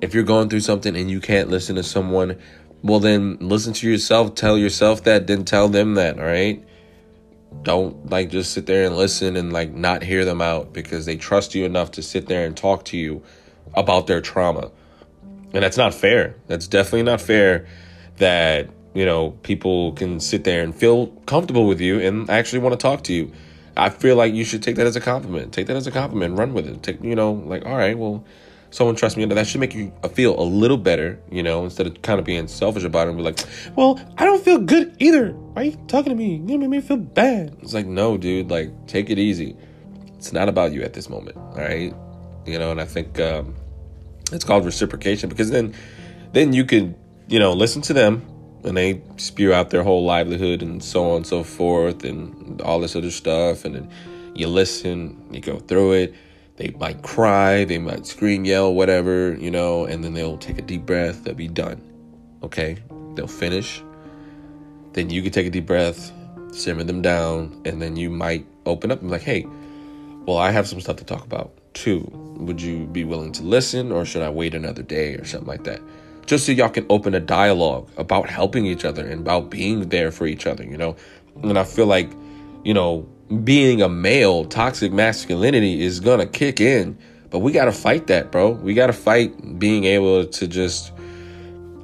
if 0.00 0.14
you're 0.14 0.22
going 0.22 0.48
through 0.48 0.60
something 0.60 0.96
and 0.96 1.10
you 1.10 1.20
can't 1.20 1.48
listen 1.48 1.76
to 1.76 1.82
someone 1.82 2.38
well 2.82 3.00
then 3.00 3.36
listen 3.40 3.72
to 3.72 3.88
yourself 3.90 4.34
tell 4.34 4.56
yourself 4.56 5.04
that 5.04 5.26
then 5.26 5.44
tell 5.44 5.68
them 5.68 5.94
that 5.94 6.18
all 6.18 6.24
right 6.24 6.66
don't 7.62 8.10
like 8.10 8.30
just 8.30 8.52
sit 8.52 8.66
there 8.66 8.84
and 8.84 8.96
listen 8.96 9.36
and 9.36 9.52
like 9.52 9.72
not 9.72 10.02
hear 10.02 10.24
them 10.24 10.40
out 10.40 10.72
because 10.72 11.06
they 11.06 11.16
trust 11.16 11.54
you 11.54 11.64
enough 11.64 11.90
to 11.92 12.02
sit 12.02 12.26
there 12.26 12.46
and 12.46 12.56
talk 12.56 12.84
to 12.86 12.96
you 12.96 13.22
about 13.74 14.06
their 14.06 14.20
trauma. 14.20 14.70
And 15.52 15.62
that's 15.62 15.76
not 15.76 15.94
fair. 15.94 16.36
That's 16.46 16.68
definitely 16.68 17.04
not 17.04 17.20
fair 17.20 17.66
that, 18.18 18.68
you 18.94 19.04
know, 19.04 19.30
people 19.42 19.92
can 19.92 20.20
sit 20.20 20.44
there 20.44 20.62
and 20.62 20.74
feel 20.74 21.08
comfortable 21.26 21.66
with 21.66 21.80
you 21.80 22.00
and 22.00 22.28
actually 22.30 22.60
want 22.60 22.72
to 22.74 22.78
talk 22.78 23.04
to 23.04 23.12
you. 23.12 23.32
I 23.76 23.90
feel 23.90 24.16
like 24.16 24.32
you 24.34 24.44
should 24.44 24.62
take 24.62 24.76
that 24.76 24.86
as 24.86 24.96
a 24.96 25.00
compliment. 25.00 25.52
Take 25.52 25.66
that 25.66 25.76
as 25.76 25.86
a 25.86 25.90
compliment, 25.90 26.38
run 26.38 26.54
with 26.54 26.66
it. 26.66 26.82
Take, 26.82 27.02
you 27.02 27.14
know, 27.14 27.32
like, 27.32 27.66
all 27.66 27.76
right, 27.76 27.96
well, 27.96 28.24
someone 28.70 28.96
trusts 28.96 29.16
me. 29.16 29.24
That 29.24 29.46
should 29.46 29.60
make 29.60 29.74
you 29.74 29.92
feel 30.12 30.38
a 30.38 30.42
little 30.42 30.76
better 30.76 31.18
you 31.30 31.42
know 31.42 31.64
instead 31.64 31.86
of 31.86 32.00
kind 32.02 32.18
of 32.18 32.24
being 32.24 32.48
selfish 32.48 32.84
about 32.84 33.06
it 33.06 33.10
and 33.10 33.18
be 33.18 33.22
like 33.22 33.38
well 33.74 33.98
i 34.18 34.24
don't 34.24 34.42
feel 34.44 34.58
good 34.58 34.94
either. 34.98 35.32
Why 35.32 35.62
are 35.62 35.64
you 35.66 35.76
talking 35.88 36.10
to 36.10 36.16
me? 36.16 36.42
You 36.46 36.58
make 36.58 36.68
me 36.68 36.80
feel 36.80 36.98
bad. 36.98 37.56
It's 37.62 37.74
like 37.74 37.86
no 37.86 38.16
dude 38.16 38.50
like 38.50 38.86
take 38.86 39.10
it 39.10 39.18
easy. 39.18 39.56
It's 40.18 40.32
not 40.32 40.48
about 40.48 40.72
you 40.72 40.82
at 40.82 40.92
this 40.92 41.08
moment 41.08 41.36
all 41.36 41.56
right? 41.56 41.94
You 42.44 42.58
know 42.58 42.70
and 42.70 42.80
i 42.80 42.84
think 42.84 43.18
um, 43.20 43.54
it's 44.32 44.44
called 44.44 44.64
reciprocation 44.64 45.28
because 45.28 45.50
then 45.50 45.74
then 46.32 46.52
you 46.52 46.64
can 46.64 46.94
you 47.28 47.38
know 47.38 47.52
listen 47.52 47.82
to 47.82 47.92
them 47.92 48.24
and 48.66 48.76
they 48.76 49.00
spew 49.16 49.52
out 49.52 49.70
their 49.70 49.82
whole 49.82 50.04
livelihood 50.04 50.60
and 50.60 50.82
so 50.82 51.10
on 51.10 51.16
and 51.18 51.26
so 51.26 51.42
forth 51.42 52.04
and 52.04 52.60
all 52.60 52.80
this 52.80 52.94
other 52.94 53.10
stuff 53.10 53.64
and 53.64 53.74
then 53.74 53.90
you 54.34 54.46
listen 54.48 55.16
you 55.30 55.40
go 55.40 55.58
through 55.58 55.92
it 55.92 56.14
they 56.56 56.70
might 56.78 57.02
cry, 57.02 57.64
they 57.64 57.78
might 57.78 58.06
scream, 58.06 58.44
yell, 58.44 58.72
whatever, 58.72 59.34
you 59.34 59.50
know, 59.50 59.84
and 59.84 60.02
then 60.02 60.14
they'll 60.14 60.38
take 60.38 60.58
a 60.58 60.62
deep 60.62 60.86
breath, 60.86 61.24
they'll 61.24 61.34
be 61.34 61.48
done. 61.48 61.82
Okay? 62.42 62.78
They'll 63.14 63.26
finish. 63.26 63.82
Then 64.92 65.10
you 65.10 65.22
can 65.22 65.32
take 65.32 65.46
a 65.46 65.50
deep 65.50 65.66
breath, 65.66 66.12
simmer 66.52 66.84
them 66.84 67.02
down, 67.02 67.60
and 67.66 67.80
then 67.80 67.96
you 67.96 68.08
might 68.08 68.46
open 68.64 68.90
up 68.90 69.00
and 69.00 69.10
be 69.10 69.12
like, 69.12 69.22
hey, 69.22 69.46
well, 70.24 70.38
I 70.38 70.50
have 70.50 70.66
some 70.66 70.80
stuff 70.80 70.96
to 70.96 71.04
talk 71.04 71.24
about 71.24 71.52
too. 71.74 72.10
Would 72.38 72.60
you 72.62 72.86
be 72.86 73.04
willing 73.04 73.32
to 73.32 73.42
listen 73.42 73.92
or 73.92 74.06
should 74.06 74.22
I 74.22 74.30
wait 74.30 74.54
another 74.54 74.82
day 74.82 75.14
or 75.14 75.26
something 75.26 75.48
like 75.48 75.64
that? 75.64 75.80
Just 76.26 76.46
so 76.46 76.52
y'all 76.52 76.68
can 76.68 76.86
open 76.90 77.14
a 77.14 77.20
dialogue 77.20 77.88
about 77.96 78.28
helping 78.28 78.66
each 78.66 78.84
other 78.84 79.06
and 79.06 79.20
about 79.20 79.50
being 79.50 79.88
there 79.88 80.10
for 80.10 80.26
each 80.26 80.46
other, 80.46 80.64
you 80.64 80.76
know? 80.76 80.96
And 81.42 81.58
I 81.58 81.64
feel 81.64 81.86
like, 81.86 82.10
you 82.64 82.74
know, 82.74 83.08
being 83.44 83.82
a 83.82 83.88
male, 83.88 84.44
toxic 84.44 84.92
masculinity 84.92 85.82
is 85.82 86.00
gonna 86.00 86.26
kick 86.26 86.60
in. 86.60 86.98
But 87.30 87.40
we 87.40 87.52
gotta 87.52 87.72
fight 87.72 88.06
that, 88.06 88.30
bro. 88.30 88.50
We 88.50 88.74
gotta 88.74 88.92
fight 88.92 89.58
being 89.58 89.84
able 89.84 90.26
to 90.26 90.46
just 90.46 90.92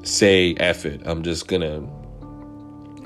say 0.02 0.54
F 0.58 0.86
it. 0.86 1.00
I'm 1.04 1.22
just 1.22 1.48
gonna 1.48 1.86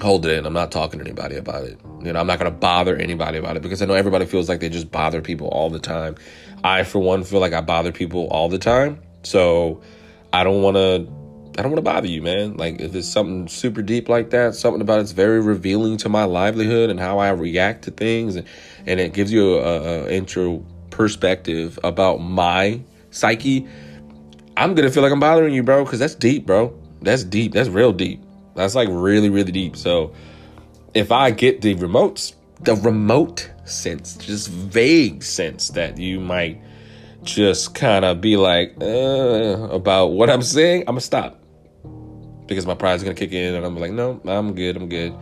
hold 0.01 0.27
it 0.27 0.39
in. 0.39 0.47
I'm 0.47 0.53
not 0.53 0.71
talking 0.71 0.99
to 1.01 1.05
anybody 1.05 1.37
about 1.37 1.65
it. 1.65 1.79
You 2.03 2.13
know, 2.13 2.21
I'm 2.21 2.27
not 2.27 2.39
gonna 2.39 2.51
bother 2.51 2.97
anybody 2.97 3.39
about 3.39 3.57
it 3.57 3.63
because 3.63 3.81
I 3.81 3.87
know 3.87 3.95
everybody 3.95 4.27
feels 4.27 4.49
like 4.49 4.61
they 4.61 4.69
just 4.69 4.91
bother 4.91 5.21
people 5.21 5.49
all 5.49 5.71
the 5.71 5.79
time. 5.79 6.17
I, 6.63 6.83
for 6.85 6.99
one, 6.99 7.25
feel 7.25 7.41
like 7.41 7.53
I 7.53 7.61
bother 7.61 7.93
people 7.93 8.29
all 8.29 8.49
the 8.49 8.59
time. 8.59 9.01
So 9.23 9.83
I 10.33 10.45
don't 10.45 10.63
wanna 10.63 11.07
I 11.59 11.63
don't 11.63 11.71
want 11.73 11.79
to 11.79 11.91
bother 11.91 12.07
you, 12.07 12.21
man. 12.21 12.57
Like 12.57 12.81
if 12.81 12.95
it's 12.95 13.09
something 13.09 13.49
super 13.49 13.81
deep 13.81 14.09
like 14.09 14.31
that, 14.31 14.55
something 14.55 14.83
about 14.83 15.01
it's 15.01 15.13
very 15.13 15.41
revealing 15.41 15.97
to 15.99 16.09
my 16.09 16.25
livelihood 16.25 16.91
and 16.91 17.01
how 17.01 17.19
I 17.19 17.31
react 17.31 17.85
to 17.85 17.91
things, 17.91 18.37
and, 18.37 18.47
it 18.87 19.15
gives 19.15 19.33
you 19.33 19.59
a, 19.59 20.05
a 20.05 20.11
intro 20.11 20.65
perspective 20.91 21.79
about 21.83 22.19
my 22.19 22.81
psyche. 23.11 23.67
I'm 24.57 24.75
gonna 24.75 24.91
feel 24.91 25.03
like 25.03 25.13
I'm 25.13 25.21
bothering 25.21 25.55
you, 25.55 25.63
bro, 25.63 25.85
because 25.85 25.99
that's 25.99 26.15
deep, 26.15 26.47
bro. 26.47 26.79
That's 27.01 27.25
deep. 27.25 27.53
That's 27.53 27.69
real 27.69 27.93
deep. 27.93 28.23
That's 28.55 28.75
like 28.75 28.89
really, 28.91 29.31
really 29.31 29.53
deep. 29.53 29.77
So 29.77 30.15
if 30.95 31.11
I 31.11 31.31
get 31.31 31.63
the 31.63 31.75
remotes, 31.75 32.35
the 32.61 32.75
remote 32.75 33.51
sense, 33.65 34.17
just 34.17 34.49
vague 34.49 35.23
sense 35.23 35.69
that 35.71 35.99
you 35.99 36.21
might 36.21 36.61
just 37.23 37.75
kind 37.75 38.05
of 38.05 38.21
be 38.21 38.37
like 38.37 38.75
uh, 38.81 39.69
about 39.71 40.09
what 40.09 40.31
I'm 40.31 40.43
saying, 40.43 40.83
I'm 40.83 40.95
gonna 40.95 41.01
stop. 41.01 41.43
Because 42.47 42.67
my 42.67 42.75
pride's 42.75 43.03
gonna 43.03 43.15
kick 43.15 43.33
in, 43.33 43.55
and 43.55 43.65
I'm 43.65 43.77
like, 43.77 43.93
no, 43.93 44.21
I'm 44.25 44.55
good, 44.55 44.77
I'm 44.77 44.89
good. 44.89 45.15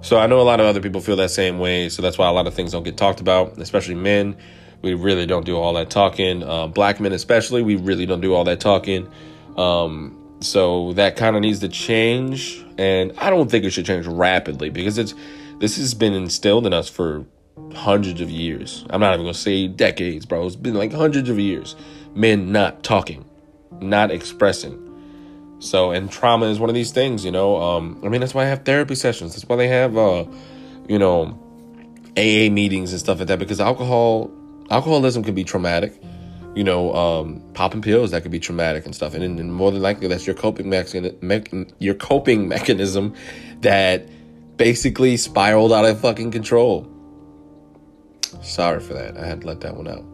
So 0.00 0.18
I 0.18 0.26
know 0.26 0.40
a 0.40 0.42
lot 0.42 0.60
of 0.60 0.66
other 0.66 0.80
people 0.80 1.00
feel 1.00 1.16
that 1.16 1.30
same 1.30 1.58
way. 1.58 1.88
So 1.88 2.02
that's 2.02 2.18
why 2.18 2.28
a 2.28 2.32
lot 2.32 2.46
of 2.46 2.52
things 2.52 2.72
don't 2.72 2.82
get 2.82 2.96
talked 2.96 3.20
about, 3.20 3.58
especially 3.58 3.94
men. 3.94 4.36
We 4.82 4.92
really 4.92 5.24
don't 5.24 5.46
do 5.46 5.56
all 5.56 5.72
that 5.74 5.88
talking. 5.88 6.42
Uh, 6.42 6.66
black 6.66 7.00
men, 7.00 7.12
especially, 7.12 7.62
we 7.62 7.76
really 7.76 8.04
don't 8.04 8.20
do 8.20 8.34
all 8.34 8.44
that 8.44 8.60
talking. 8.60 9.08
Um, 9.56 10.20
so 10.40 10.92
that 10.92 11.16
kind 11.16 11.36
of 11.36 11.42
needs 11.42 11.60
to 11.60 11.68
change, 11.68 12.62
and 12.76 13.12
I 13.16 13.30
don't 13.30 13.50
think 13.50 13.64
it 13.64 13.70
should 13.70 13.86
change 13.86 14.06
rapidly 14.06 14.68
because 14.68 14.98
it's 14.98 15.14
this 15.58 15.78
has 15.78 15.94
been 15.94 16.12
instilled 16.12 16.66
in 16.66 16.74
us 16.74 16.88
for 16.90 17.24
hundreds 17.74 18.20
of 18.20 18.28
years. 18.28 18.84
I'm 18.90 19.00
not 19.00 19.14
even 19.14 19.24
gonna 19.24 19.34
say 19.34 19.68
decades, 19.68 20.26
bro. 20.26 20.46
It's 20.46 20.56
been 20.56 20.74
like 20.74 20.92
hundreds 20.92 21.30
of 21.30 21.38
years. 21.38 21.76
Men 22.14 22.52
not 22.52 22.82
talking, 22.82 23.24
not 23.80 24.10
expressing. 24.10 24.83
So, 25.58 25.92
and 25.92 26.10
trauma 26.10 26.46
is 26.46 26.58
one 26.58 26.68
of 26.68 26.74
these 26.74 26.92
things, 26.92 27.24
you 27.24 27.30
know. 27.30 27.56
Um, 27.60 28.00
I 28.04 28.08
mean, 28.08 28.20
that's 28.20 28.34
why 28.34 28.42
I 28.42 28.46
have 28.46 28.64
therapy 28.64 28.94
sessions. 28.94 29.34
That's 29.34 29.48
why 29.48 29.56
they 29.56 29.68
have, 29.68 29.96
uh, 29.96 30.24
you 30.88 30.98
know, 30.98 31.38
AA 32.16 32.50
meetings 32.50 32.92
and 32.92 33.00
stuff 33.00 33.18
like 33.18 33.28
that. 33.28 33.38
Because 33.38 33.60
alcohol, 33.60 34.30
alcoholism 34.70 35.24
can 35.24 35.34
be 35.34 35.44
traumatic. 35.44 36.00
You 36.54 36.62
know, 36.64 36.94
um, 36.94 37.42
popping 37.54 37.82
pills 37.82 38.12
that 38.12 38.22
could 38.22 38.30
be 38.30 38.38
traumatic 38.38 38.84
and 38.84 38.94
stuff. 38.94 39.14
And, 39.14 39.24
and 39.24 39.52
more 39.52 39.72
than 39.72 39.82
likely, 39.82 40.06
that's 40.06 40.26
your 40.26 40.36
coping 40.36 40.68
mechanism. 40.68 41.66
Your 41.78 41.94
coping 41.94 42.46
mechanism 42.56 43.14
that 43.60 44.08
basically 44.56 45.16
spiraled 45.16 45.72
out 45.72 45.84
of 45.84 46.00
fucking 46.00 46.30
control. 46.30 46.88
Sorry 48.42 48.80
for 48.80 48.94
that. 48.94 49.16
I 49.16 49.26
had 49.26 49.40
to 49.42 49.46
let 49.46 49.60
that 49.62 49.76
one 49.76 49.88
out. 49.88 50.04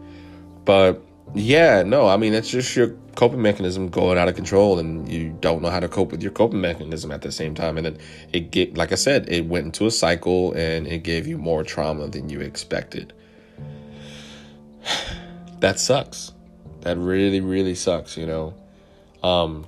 But 0.64 1.02
yeah, 1.34 1.82
no, 1.82 2.08
I 2.08 2.16
mean, 2.16 2.34
it's 2.34 2.50
just 2.50 2.74
your 2.74 2.96
coping 3.14 3.42
mechanism 3.42 3.88
going 3.88 4.18
out 4.18 4.28
of 4.28 4.34
control 4.34 4.78
and 4.78 5.08
you 5.08 5.36
don't 5.40 5.62
know 5.62 5.70
how 5.70 5.80
to 5.80 5.88
cope 5.88 6.10
with 6.10 6.22
your 6.22 6.32
coping 6.32 6.60
mechanism 6.60 7.12
at 7.12 7.22
the 7.22 7.30
same 7.30 7.54
time. 7.54 7.76
And 7.76 7.86
then 7.86 7.98
it 8.32 8.50
get, 8.50 8.76
like 8.76 8.92
I 8.92 8.96
said, 8.96 9.28
it 9.28 9.46
went 9.46 9.66
into 9.66 9.86
a 9.86 9.90
cycle 9.90 10.52
and 10.52 10.86
it 10.86 11.02
gave 11.02 11.26
you 11.26 11.38
more 11.38 11.62
trauma 11.62 12.08
than 12.08 12.28
you 12.28 12.40
expected. 12.40 13.12
that 15.60 15.78
sucks. 15.78 16.32
That 16.80 16.96
really, 16.96 17.40
really 17.40 17.74
sucks, 17.74 18.16
you 18.16 18.26
know. 18.26 18.54
Um, 19.22 19.66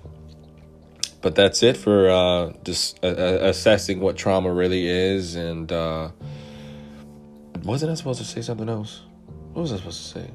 but 1.20 1.36
that's 1.36 1.62
it 1.62 1.76
for 1.76 2.10
uh, 2.10 2.52
just 2.64 2.98
uh, 3.04 3.08
uh 3.08 3.38
assessing 3.42 4.00
what 4.00 4.16
trauma 4.16 4.52
really 4.52 4.88
is. 4.88 5.36
And 5.36 5.70
uh, 5.70 6.10
wasn't 7.62 7.92
I 7.92 7.94
supposed 7.94 8.18
to 8.20 8.24
say 8.26 8.40
something 8.40 8.68
else? 8.68 9.02
What 9.52 9.62
was 9.62 9.72
I 9.72 9.76
supposed 9.76 10.02
to 10.02 10.20
say? 10.20 10.30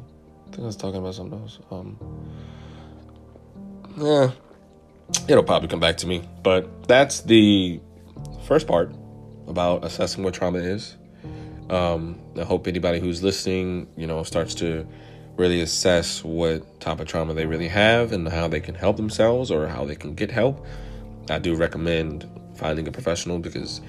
I 0.47 0.49
think 0.51 0.63
I 0.63 0.65
was 0.65 0.75
talking 0.77 0.99
about 0.99 1.15
something 1.15 1.39
else. 1.39 1.59
Um, 1.69 1.97
yeah, 3.97 4.31
it'll 5.27 5.43
probably 5.43 5.67
come 5.67 5.79
back 5.79 5.97
to 5.97 6.07
me. 6.07 6.27
But 6.41 6.87
that's 6.87 7.21
the 7.21 7.81
first 8.45 8.67
part 8.67 8.93
about 9.47 9.83
assessing 9.83 10.23
what 10.23 10.33
trauma 10.33 10.59
is. 10.59 10.95
Um, 11.69 12.19
I 12.37 12.43
hope 12.43 12.67
anybody 12.67 12.99
who's 12.99 13.21
listening, 13.21 13.89
you 13.97 14.07
know, 14.07 14.23
starts 14.23 14.55
to 14.55 14.87
really 15.35 15.61
assess 15.61 16.23
what 16.23 16.79
type 16.79 16.99
of 16.99 17.07
trauma 17.07 17.33
they 17.33 17.45
really 17.45 17.67
have 17.67 18.11
and 18.11 18.27
how 18.27 18.47
they 18.47 18.59
can 18.59 18.73
help 18.73 18.97
themselves 18.97 19.51
or 19.51 19.67
how 19.67 19.85
they 19.85 19.95
can 19.95 20.15
get 20.15 20.31
help. 20.31 20.65
I 21.29 21.39
do 21.39 21.55
recommend 21.55 22.27
finding 22.55 22.87
a 22.87 22.91
professional 22.91 23.39
because 23.39 23.81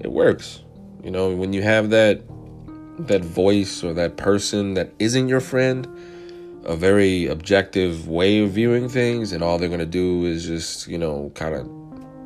it 0.00 0.12
works. 0.12 0.62
You 1.02 1.10
know, 1.10 1.34
when 1.34 1.52
you 1.52 1.62
have 1.62 1.90
that 1.90 2.22
that 2.98 3.24
voice 3.24 3.82
or 3.82 3.92
that 3.94 4.16
person 4.16 4.74
that 4.74 4.92
isn't 4.98 5.28
your 5.28 5.40
friend, 5.40 5.86
a 6.64 6.76
very 6.76 7.26
objective 7.26 8.08
way 8.08 8.40
of 8.40 8.50
viewing 8.50 8.88
things, 8.88 9.32
and 9.32 9.42
all 9.42 9.58
they're 9.58 9.68
gonna 9.68 9.86
do 9.86 10.24
is 10.24 10.46
just, 10.46 10.88
you 10.88 10.98
know, 10.98 11.30
kind 11.34 11.54
of 11.54 11.66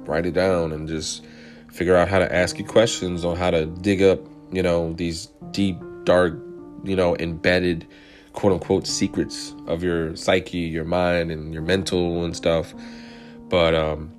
write 0.09 0.26
it 0.26 0.35
down 0.35 0.72
and 0.72 0.88
just 0.88 1.24
figure 1.70 1.96
out 1.96 2.09
how 2.09 2.18
to 2.18 2.35
ask 2.35 2.59
you 2.59 2.64
questions 2.64 3.24
on 3.24 3.37
how 3.37 3.50
to 3.50 3.66
dig 3.66 4.02
up, 4.02 4.20
you 4.52 4.62
know, 4.62 4.92
these 4.94 5.26
deep, 5.50 5.76
dark, 6.04 6.35
you 6.85 6.96
know, 6.96 7.16
embedded 7.16 7.87
quote 8.33 8.52
unquote 8.52 8.87
secrets 8.87 9.54
of 9.66 9.83
your 9.83 10.14
psyche, 10.14 10.59
your 10.59 10.85
mind, 10.85 11.31
and 11.31 11.52
your 11.52 11.62
mental 11.62 12.24
and 12.24 12.37
stuff. 12.37 12.72
But 13.48 13.74
um, 13.74 14.12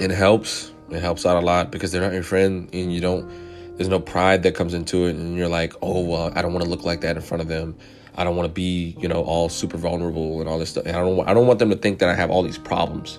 it 0.00 0.10
helps. 0.10 0.72
It 0.90 1.00
helps 1.00 1.26
out 1.26 1.42
a 1.42 1.46
lot 1.46 1.70
because 1.70 1.92
they're 1.92 2.02
not 2.02 2.12
your 2.12 2.22
friend, 2.22 2.68
and 2.72 2.92
you 2.92 3.00
don't. 3.00 3.45
There's 3.76 3.88
no 3.88 4.00
pride 4.00 4.42
that 4.44 4.54
comes 4.54 4.74
into 4.74 5.06
it, 5.06 5.16
and 5.16 5.36
you're 5.36 5.48
like, 5.48 5.74
oh 5.82 6.00
well, 6.00 6.32
I 6.34 6.42
don't 6.42 6.52
want 6.52 6.64
to 6.64 6.70
look 6.70 6.84
like 6.84 7.00
that 7.02 7.16
in 7.16 7.22
front 7.22 7.42
of 7.42 7.48
them. 7.48 7.76
I 8.16 8.24
don't 8.24 8.36
want 8.36 8.48
to 8.48 8.52
be, 8.52 8.96
you 8.98 9.08
know, 9.08 9.22
all 9.22 9.48
super 9.48 9.76
vulnerable 9.76 10.40
and 10.40 10.48
all 10.48 10.58
this 10.58 10.70
stuff. 10.70 10.86
And 10.86 10.96
I 10.96 11.00
don't. 11.00 11.28
I 11.28 11.34
don't 11.34 11.46
want 11.46 11.58
them 11.58 11.70
to 11.70 11.76
think 11.76 11.98
that 11.98 12.08
I 12.08 12.14
have 12.14 12.30
all 12.30 12.42
these 12.42 12.58
problems, 12.58 13.18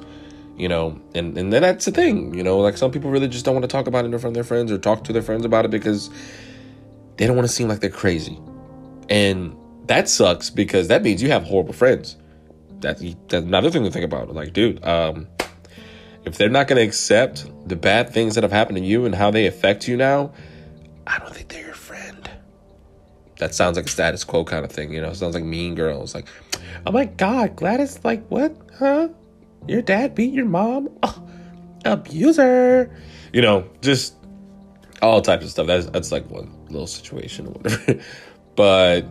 you 0.58 0.68
know. 0.68 1.00
And 1.14 1.38
and 1.38 1.54
then 1.54 1.62
that's 1.62 1.86
the 1.86 1.92
thing, 1.92 2.34
you 2.34 2.44
know. 2.44 2.60
Like 2.60 2.78
some 2.78 2.92
people 2.92 3.12
really 3.12 3.28
just 3.28 3.46
don't 3.46 3.54
want 3.54 3.64
to 3.64 3.68
talk 3.68 3.88
about 3.88 4.06
it 4.06 4.14
in 4.14 4.20
front 4.20 4.32
of 4.32 4.34
their 4.34 4.44
friends 4.44 4.72
or 4.72 4.78
talk 4.78 5.04
to 5.06 5.14
their 5.14 5.22
friends 5.22 5.46
about 5.46 5.66
it 5.66 5.72
because 5.72 6.10
they 7.18 7.28
don't 7.28 7.36
want 7.36 7.48
to 7.48 7.54
seem 7.54 7.68
like 7.68 7.80
they're 7.80 7.90
crazy. 7.90 8.40
And 9.10 9.56
that 9.88 10.10
sucks 10.10 10.50
because 10.50 10.88
that 10.88 11.04
means 11.04 11.22
you 11.22 11.30
have 11.30 11.44
horrible 11.44 11.74
friends. 11.74 12.18
That's, 12.80 13.02
that's 13.02 13.46
another 13.46 13.72
thing 13.72 13.84
to 13.84 13.92
think 13.92 14.06
about. 14.06 14.34
Like, 14.34 14.54
dude, 14.54 14.84
um, 14.86 15.28
if 16.28 16.38
they're 16.38 16.50
not 16.50 16.68
going 16.68 16.78
to 16.78 16.84
accept 16.86 17.46
the 17.68 17.76
bad 17.76 18.10
things 18.10 18.36
that 18.36 18.44
have 18.44 18.52
happened 18.52 18.78
to 18.78 18.84
you 18.84 19.06
and 19.06 19.16
how 19.16 19.32
they 19.32 19.48
affect 19.48 19.88
you 19.88 19.96
now, 19.96 20.34
I 21.08 21.20
don't 21.20 21.34
think 21.34 21.48
they're 21.48 21.66
your 21.66 21.74
friend. 21.74 22.30
That 23.40 23.56
sounds 23.56 23.78
like 23.78 23.86
a 23.86 23.90
status 23.90 24.26
quo 24.26 24.44
kind 24.44 24.66
of 24.66 24.72
thing, 24.72 24.94
you 24.94 25.02
know? 25.02 25.14
Sounds 25.14 25.36
like 25.36 25.46
mean 25.46 25.74
girls. 25.74 26.14
Like, 26.14 26.28
oh 26.86 26.92
my 26.92 27.06
God, 27.06 27.56
Gladys, 27.56 28.04
like, 28.04 28.28
what? 28.28 28.54
Huh? 28.78 29.08
Your 29.68 29.82
dad 29.82 30.16
beat 30.16 30.34
your 30.34 30.46
mom? 30.46 30.90
Oh, 31.02 31.28
abuser. 31.86 32.94
You 33.32 33.42
know, 33.42 33.70
just 33.82 34.16
all 35.02 35.22
types 35.22 35.46
of 35.46 35.52
stuff. 35.52 35.68
That's, 35.68 35.86
that's 35.88 36.12
like 36.12 36.30
one 36.30 36.52
little 36.70 36.88
situation 36.88 37.48
or 37.48 37.52
whatever. 37.52 38.02
but 38.58 39.06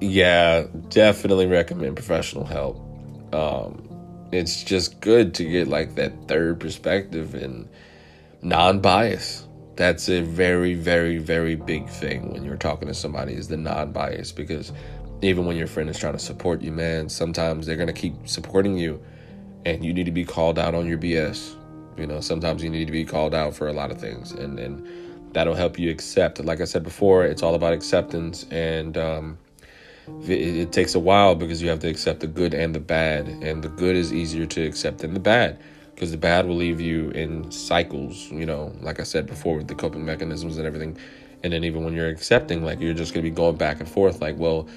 yeah, 0.00 0.64
definitely 0.88 1.46
recommend 1.46 1.96
professional 1.96 2.44
help. 2.44 2.78
Um, 3.34 3.91
it's 4.32 4.64
just 4.64 5.00
good 5.00 5.34
to 5.34 5.44
get 5.44 5.68
like 5.68 5.94
that 5.96 6.12
third 6.26 6.58
perspective 6.58 7.34
and 7.34 7.68
non-bias. 8.40 9.46
That's 9.76 10.08
a 10.08 10.22
very, 10.22 10.74
very, 10.74 11.18
very 11.18 11.54
big 11.54 11.88
thing 11.88 12.32
when 12.32 12.42
you're 12.44 12.56
talking 12.56 12.88
to 12.88 12.94
somebody 12.94 13.34
is 13.34 13.48
the 13.48 13.56
non-bias 13.56 14.32
because 14.32 14.72
even 15.20 15.46
when 15.46 15.56
your 15.56 15.66
friend 15.66 15.88
is 15.88 15.98
trying 15.98 16.14
to 16.14 16.18
support 16.18 16.62
you, 16.62 16.72
man, 16.72 17.08
sometimes 17.08 17.66
they're 17.66 17.76
gonna 17.76 17.92
keep 17.92 18.14
supporting 18.26 18.76
you, 18.76 19.00
and 19.64 19.84
you 19.84 19.92
need 19.94 20.04
to 20.06 20.10
be 20.10 20.24
called 20.24 20.58
out 20.58 20.74
on 20.74 20.86
your 20.86 20.98
BS. 20.98 21.54
You 21.96 22.06
know, 22.06 22.20
sometimes 22.20 22.64
you 22.64 22.70
need 22.70 22.86
to 22.86 22.92
be 22.92 23.04
called 23.04 23.34
out 23.34 23.54
for 23.54 23.68
a 23.68 23.72
lot 23.72 23.90
of 23.90 24.00
things, 24.00 24.32
and 24.32 24.58
and 24.58 25.32
that'll 25.32 25.54
help 25.54 25.78
you 25.78 25.90
accept. 25.90 26.44
Like 26.44 26.60
I 26.60 26.64
said 26.64 26.82
before, 26.82 27.24
it's 27.24 27.42
all 27.42 27.54
about 27.54 27.72
acceptance 27.72 28.46
and. 28.50 28.96
Um, 28.96 29.38
it, 30.22 30.72
takes 30.72 30.94
a 30.94 30.98
while 30.98 31.34
because 31.34 31.62
you 31.62 31.68
have 31.68 31.80
to 31.80 31.88
accept 31.88 32.20
the 32.20 32.26
good 32.26 32.54
and 32.54 32.74
the 32.74 32.80
bad, 32.80 33.28
and 33.28 33.62
the 33.62 33.68
good 33.68 33.96
is 33.96 34.12
easier 34.12 34.46
to 34.46 34.62
accept 34.64 34.98
than 34.98 35.14
the 35.14 35.20
bad 35.20 35.58
because 35.94 36.10
the 36.10 36.18
bad 36.18 36.46
will 36.46 36.56
leave 36.56 36.80
you 36.80 37.10
in 37.10 37.50
cycles. 37.50 38.30
You 38.30 38.46
know, 38.46 38.72
like 38.80 38.98
I 39.00 39.04
said 39.04 39.26
before, 39.26 39.58
with 39.58 39.68
the 39.68 39.74
coping 39.74 40.04
mechanisms 40.04 40.58
and 40.58 40.66
everything. 40.66 40.98
And 41.44 41.52
then 41.52 41.64
even 41.64 41.84
when 41.84 41.92
you're 41.92 42.08
accepting, 42.08 42.64
like 42.64 42.80
you're 42.80 42.94
just 42.94 43.14
gonna 43.14 43.22
be 43.22 43.30
going 43.30 43.56
back 43.56 43.80
and 43.80 43.88
forth, 43.88 44.20
like, 44.20 44.38
well, 44.38 44.68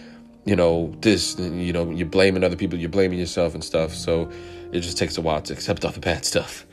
you 0.45 0.55
know, 0.55 0.93
this, 1.01 1.37
you 1.39 1.73
know, 1.73 1.89
you're 1.89 2.07
blaming 2.07 2.43
other 2.43 2.55
people, 2.55 2.77
you're 2.77 2.89
blaming 2.89 3.19
yourself 3.19 3.53
and 3.53 3.63
stuff. 3.63 3.93
So 3.93 4.31
it 4.71 4.81
just 4.81 4.97
takes 4.97 5.17
a 5.17 5.21
while 5.21 5.41
to 5.41 5.53
accept 5.53 5.85
all 5.85 5.91
the 5.91 5.99
bad 5.99 6.25
stuff. 6.25 6.65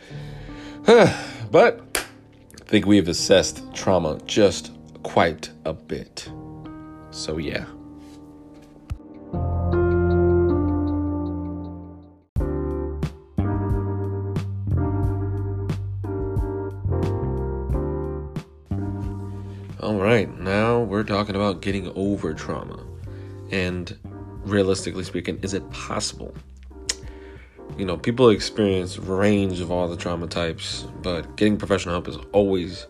but 1.50 2.06
I 2.60 2.64
think 2.64 2.86
we 2.86 2.96
have 2.96 3.08
assessed 3.08 3.62
trauma 3.74 4.18
just 4.26 4.72
quite 5.02 5.50
a 5.64 5.72
bit. 5.72 6.30
So 7.10 7.38
yeah. 7.38 7.66
We're 21.02 21.16
talking 21.16 21.34
about 21.34 21.62
getting 21.62 21.90
over 21.96 22.32
trauma. 22.32 22.78
And 23.50 23.98
realistically 24.44 25.02
speaking, 25.02 25.36
is 25.42 25.52
it 25.52 25.68
possible? 25.72 26.32
You 27.76 27.84
know, 27.84 27.96
people 27.96 28.30
experience 28.30 28.98
range 28.98 29.58
of 29.58 29.72
all 29.72 29.88
the 29.88 29.96
trauma 29.96 30.28
types, 30.28 30.86
but 31.02 31.36
getting 31.36 31.56
professional 31.56 31.94
help 31.94 32.06
is 32.06 32.18
always 32.30 32.86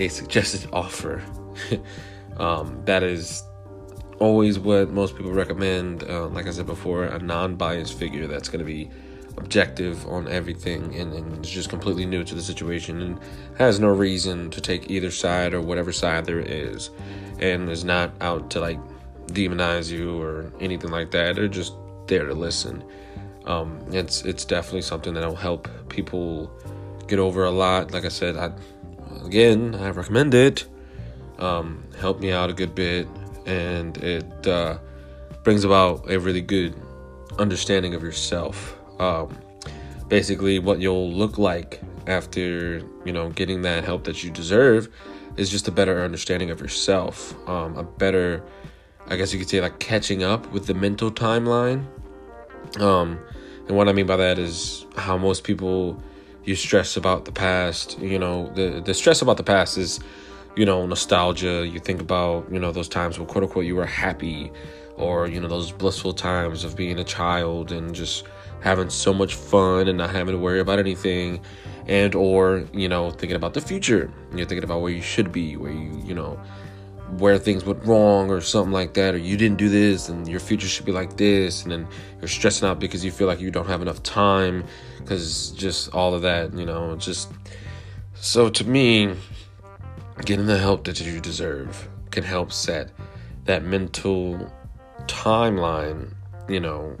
a 0.00 0.08
suggested 0.08 0.68
offer. 0.72 1.22
um, 2.36 2.82
that 2.86 3.04
is 3.04 3.44
always 4.18 4.58
what 4.58 4.90
most 4.90 5.16
people 5.16 5.30
recommend. 5.30 6.02
Uh, 6.02 6.26
like 6.26 6.48
I 6.48 6.50
said 6.50 6.66
before, 6.66 7.04
a 7.04 7.20
non-biased 7.20 7.96
figure 7.96 8.26
that's 8.26 8.48
going 8.48 8.58
to 8.58 8.64
be 8.64 8.90
objective 9.40 10.06
on 10.06 10.28
everything 10.28 10.94
and, 10.94 11.12
and 11.12 11.44
is 11.44 11.50
just 11.50 11.70
completely 11.70 12.06
new 12.06 12.22
to 12.22 12.34
the 12.34 12.42
situation 12.42 13.00
and 13.00 13.18
has 13.58 13.80
no 13.80 13.88
reason 13.88 14.50
to 14.50 14.60
take 14.60 14.90
either 14.90 15.10
side 15.10 15.54
or 15.54 15.60
whatever 15.60 15.92
side 15.92 16.24
there 16.24 16.40
is 16.40 16.90
and 17.40 17.68
is 17.68 17.84
not 17.84 18.12
out 18.20 18.50
to 18.50 18.60
like 18.60 18.78
demonize 19.28 19.90
you 19.90 20.20
or 20.20 20.52
anything 20.60 20.90
like 20.90 21.10
that 21.10 21.36
they're 21.36 21.48
just 21.48 21.74
there 22.06 22.26
to 22.26 22.34
listen 22.34 22.84
um, 23.46 23.80
it's 23.90 24.22
it's 24.22 24.44
definitely 24.44 24.82
something 24.82 25.14
that'll 25.14 25.34
help 25.34 25.68
people 25.88 26.50
get 27.08 27.18
over 27.18 27.44
a 27.44 27.50
lot. 27.50 27.92
Like 27.92 28.04
I 28.04 28.08
said, 28.08 28.36
I 28.36 28.52
again 29.24 29.74
I 29.74 29.90
recommend 29.90 30.34
it. 30.34 30.66
Um, 31.38 31.84
helped 31.98 32.20
me 32.20 32.32
out 32.32 32.50
a 32.50 32.52
good 32.52 32.74
bit, 32.74 33.08
and 33.46 33.96
it 33.98 34.46
uh, 34.46 34.78
brings 35.42 35.64
about 35.64 36.10
a 36.10 36.18
really 36.18 36.42
good 36.42 36.74
understanding 37.38 37.94
of 37.94 38.02
yourself. 38.02 38.76
Um, 39.00 39.36
basically, 40.08 40.58
what 40.58 40.80
you'll 40.80 41.10
look 41.10 41.38
like 41.38 41.80
after 42.06 42.82
you 43.04 43.12
know 43.12 43.30
getting 43.30 43.62
that 43.62 43.82
help 43.82 44.04
that 44.04 44.22
you 44.22 44.30
deserve 44.30 44.88
is 45.36 45.50
just 45.50 45.66
a 45.66 45.72
better 45.72 46.02
understanding 46.02 46.50
of 46.50 46.60
yourself, 46.60 47.34
um, 47.48 47.76
a 47.76 47.82
better, 47.82 48.42
I 49.06 49.16
guess 49.16 49.32
you 49.32 49.38
could 49.38 49.48
say, 49.48 49.60
like 49.60 49.78
catching 49.78 50.22
up 50.22 50.52
with 50.52 50.66
the 50.66 50.74
mental 50.74 51.10
timeline. 51.10 51.86
Um, 52.78 53.18
and 53.66 53.76
what 53.76 53.88
I 53.88 53.92
mean 53.92 54.06
by 54.06 54.16
that 54.16 54.38
is 54.38 54.84
how 54.96 55.16
most 55.16 55.44
people 55.44 56.02
you 56.44 56.54
stress 56.54 56.96
about 56.96 57.24
the 57.24 57.32
past. 57.32 57.98
You 58.00 58.18
know, 58.18 58.52
the 58.54 58.82
the 58.84 58.92
stress 58.92 59.22
about 59.22 59.38
the 59.38 59.44
past 59.44 59.78
is, 59.78 59.98
you 60.56 60.66
know, 60.66 60.84
nostalgia. 60.86 61.66
You 61.66 61.78
think 61.78 62.02
about 62.02 62.52
you 62.52 62.58
know 62.58 62.70
those 62.70 62.88
times 62.88 63.18
where 63.18 63.26
quote 63.26 63.44
unquote 63.44 63.64
you 63.64 63.76
were 63.76 63.86
happy, 63.86 64.52
or 64.96 65.26
you 65.26 65.40
know 65.40 65.48
those 65.48 65.72
blissful 65.72 66.12
times 66.12 66.64
of 66.64 66.76
being 66.76 66.98
a 66.98 67.04
child 67.04 67.72
and 67.72 67.94
just 67.94 68.24
having 68.62 68.90
so 68.90 69.12
much 69.12 69.34
fun 69.34 69.88
and 69.88 69.98
not 69.98 70.10
having 70.10 70.34
to 70.34 70.38
worry 70.38 70.60
about 70.60 70.78
anything 70.78 71.40
and 71.86 72.14
or 72.14 72.64
you 72.72 72.88
know 72.88 73.10
thinking 73.10 73.36
about 73.36 73.54
the 73.54 73.60
future. 73.60 74.12
You're 74.34 74.46
thinking 74.46 74.64
about 74.64 74.80
where 74.80 74.92
you 74.92 75.02
should 75.02 75.32
be 75.32 75.56
where 75.56 75.72
you 75.72 76.02
you 76.04 76.14
know 76.14 76.40
where 77.18 77.38
things 77.38 77.64
went 77.64 77.84
wrong 77.84 78.30
or 78.30 78.40
something 78.40 78.72
like 78.72 78.94
that 78.94 79.14
or 79.14 79.18
you 79.18 79.36
didn't 79.36 79.58
do 79.58 79.68
this 79.68 80.08
and 80.08 80.28
your 80.28 80.38
future 80.38 80.68
should 80.68 80.86
be 80.86 80.92
like 80.92 81.16
this 81.16 81.62
and 81.62 81.72
then 81.72 81.88
you're 82.20 82.28
stressing 82.28 82.68
out 82.68 82.78
because 82.78 83.04
you 83.04 83.10
feel 83.10 83.26
like 83.26 83.40
you 83.40 83.50
don't 83.50 83.66
have 83.66 83.82
enough 83.82 84.02
time 84.02 84.64
because 84.98 85.50
just 85.52 85.92
all 85.92 86.14
of 86.14 86.22
that 86.22 86.52
you 86.54 86.64
know 86.64 86.94
just 86.96 87.32
so 88.14 88.48
to 88.48 88.64
me 88.64 89.12
getting 90.24 90.46
the 90.46 90.58
help 90.58 90.84
that 90.84 91.00
you 91.00 91.20
deserve 91.20 91.88
can 92.10 92.22
help 92.22 92.52
set 92.52 92.90
that 93.44 93.64
mental 93.64 94.50
timeline 95.06 96.12
you 96.48 96.60
know 96.60 96.96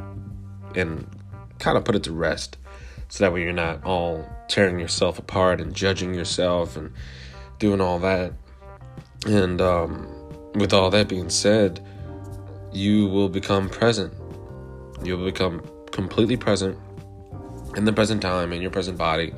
and 0.74 1.06
kind 1.60 1.78
of 1.78 1.84
put 1.84 1.94
it 1.94 2.02
to 2.04 2.12
rest 2.12 2.56
so 3.10 3.24
that 3.24 3.32
way 3.32 3.42
you're 3.42 3.52
not 3.52 3.84
all 3.84 4.24
tearing 4.48 4.78
yourself 4.78 5.18
apart 5.18 5.60
and 5.60 5.74
judging 5.74 6.14
yourself 6.14 6.76
and 6.76 6.92
doing 7.58 7.80
all 7.80 7.98
that. 7.98 8.32
And 9.26 9.60
um, 9.60 10.06
with 10.54 10.72
all 10.72 10.90
that 10.90 11.08
being 11.08 11.28
said, 11.28 11.84
you 12.72 13.08
will 13.08 13.28
become 13.28 13.68
present. 13.68 14.14
You'll 15.02 15.24
become 15.24 15.62
completely 15.90 16.36
present 16.36 16.78
in 17.76 17.84
the 17.84 17.92
present 17.92 18.22
time, 18.22 18.52
in 18.52 18.62
your 18.62 18.70
present 18.70 18.96
body, 18.96 19.34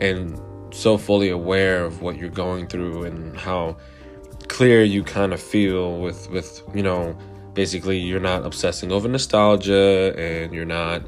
and 0.00 0.40
so 0.72 0.96
fully 0.96 1.28
aware 1.28 1.84
of 1.84 2.00
what 2.00 2.16
you're 2.16 2.30
going 2.30 2.66
through 2.66 3.04
and 3.04 3.36
how 3.36 3.76
clear 4.48 4.82
you 4.82 5.02
kind 5.02 5.32
of 5.32 5.40
feel 5.40 6.00
with 6.00 6.28
with 6.30 6.62
you 6.74 6.82
know 6.82 7.16
basically 7.54 7.98
you're 7.98 8.20
not 8.20 8.44
obsessing 8.44 8.90
over 8.90 9.06
nostalgia 9.06 10.14
and 10.18 10.52
you're 10.52 10.64
not 10.64 11.02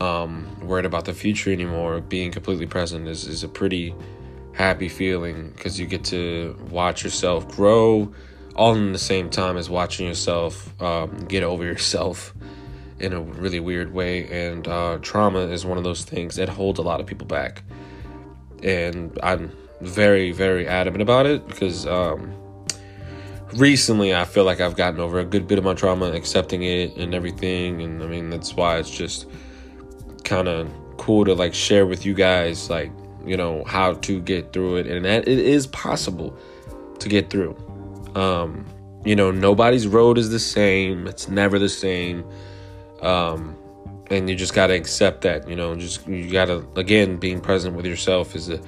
um, 0.00 0.46
worried 0.60 0.84
about 0.84 1.04
the 1.04 1.14
future 1.14 1.52
anymore. 1.52 2.00
Being 2.00 2.32
completely 2.32 2.66
present 2.66 3.08
is, 3.08 3.26
is 3.26 3.42
a 3.44 3.48
pretty 3.48 3.94
happy 4.52 4.88
feeling 4.88 5.50
because 5.50 5.78
you 5.78 5.86
get 5.86 6.04
to 6.04 6.56
watch 6.70 7.04
yourself 7.04 7.46
grow 7.54 8.12
all 8.54 8.74
in 8.74 8.92
the 8.92 8.98
same 8.98 9.28
time 9.28 9.56
as 9.58 9.68
watching 9.68 10.06
yourself 10.06 10.80
um, 10.80 11.26
get 11.26 11.42
over 11.42 11.62
yourself 11.62 12.34
in 12.98 13.12
a 13.12 13.20
really 13.20 13.60
weird 13.60 13.92
way. 13.92 14.26
And 14.48 14.66
uh, 14.66 14.98
trauma 15.02 15.40
is 15.40 15.66
one 15.66 15.78
of 15.78 15.84
those 15.84 16.04
things 16.04 16.36
that 16.36 16.48
holds 16.48 16.78
a 16.78 16.82
lot 16.82 17.00
of 17.00 17.06
people 17.06 17.26
back. 17.26 17.62
And 18.62 19.16
I'm 19.22 19.52
very, 19.82 20.32
very 20.32 20.66
adamant 20.66 21.02
about 21.02 21.26
it 21.26 21.46
because 21.46 21.86
um, 21.86 22.34
recently 23.54 24.14
I 24.14 24.24
feel 24.24 24.44
like 24.44 24.60
I've 24.60 24.76
gotten 24.76 25.00
over 25.00 25.18
a 25.18 25.24
good 25.24 25.46
bit 25.46 25.58
of 25.58 25.64
my 25.64 25.74
trauma, 25.74 26.12
accepting 26.12 26.62
it 26.62 26.96
and 26.96 27.14
everything. 27.14 27.82
And 27.82 28.02
I 28.02 28.06
mean, 28.06 28.30
that's 28.30 28.54
why 28.54 28.78
it's 28.78 28.90
just 28.90 29.26
kind 30.26 30.48
of 30.48 30.68
cool 30.98 31.24
to 31.24 31.34
like 31.34 31.54
share 31.54 31.86
with 31.86 32.04
you 32.04 32.12
guys 32.12 32.68
like 32.68 32.92
you 33.24 33.36
know 33.36 33.64
how 33.64 33.94
to 33.94 34.20
get 34.20 34.52
through 34.52 34.76
it 34.76 34.86
and 34.86 35.04
that 35.04 35.26
it 35.26 35.38
is 35.38 35.66
possible 35.68 36.36
to 36.98 37.08
get 37.08 37.30
through. 37.30 37.56
Um 38.14 38.66
you 39.04 39.16
know 39.16 39.30
nobody's 39.30 39.86
road 39.86 40.18
is 40.18 40.30
the 40.30 40.38
same 40.38 41.06
it's 41.06 41.28
never 41.28 41.58
the 41.58 41.68
same 41.68 42.28
um 43.02 43.56
and 44.10 44.28
you 44.28 44.34
just 44.34 44.52
got 44.52 44.66
to 44.66 44.74
accept 44.74 45.20
that 45.22 45.48
you 45.48 45.54
know 45.54 45.76
just 45.76 46.06
you 46.08 46.30
got 46.30 46.46
to 46.46 46.66
again 46.74 47.16
being 47.16 47.40
present 47.40 47.76
with 47.76 47.86
yourself 47.86 48.34
is 48.34 48.48
a 48.48 48.60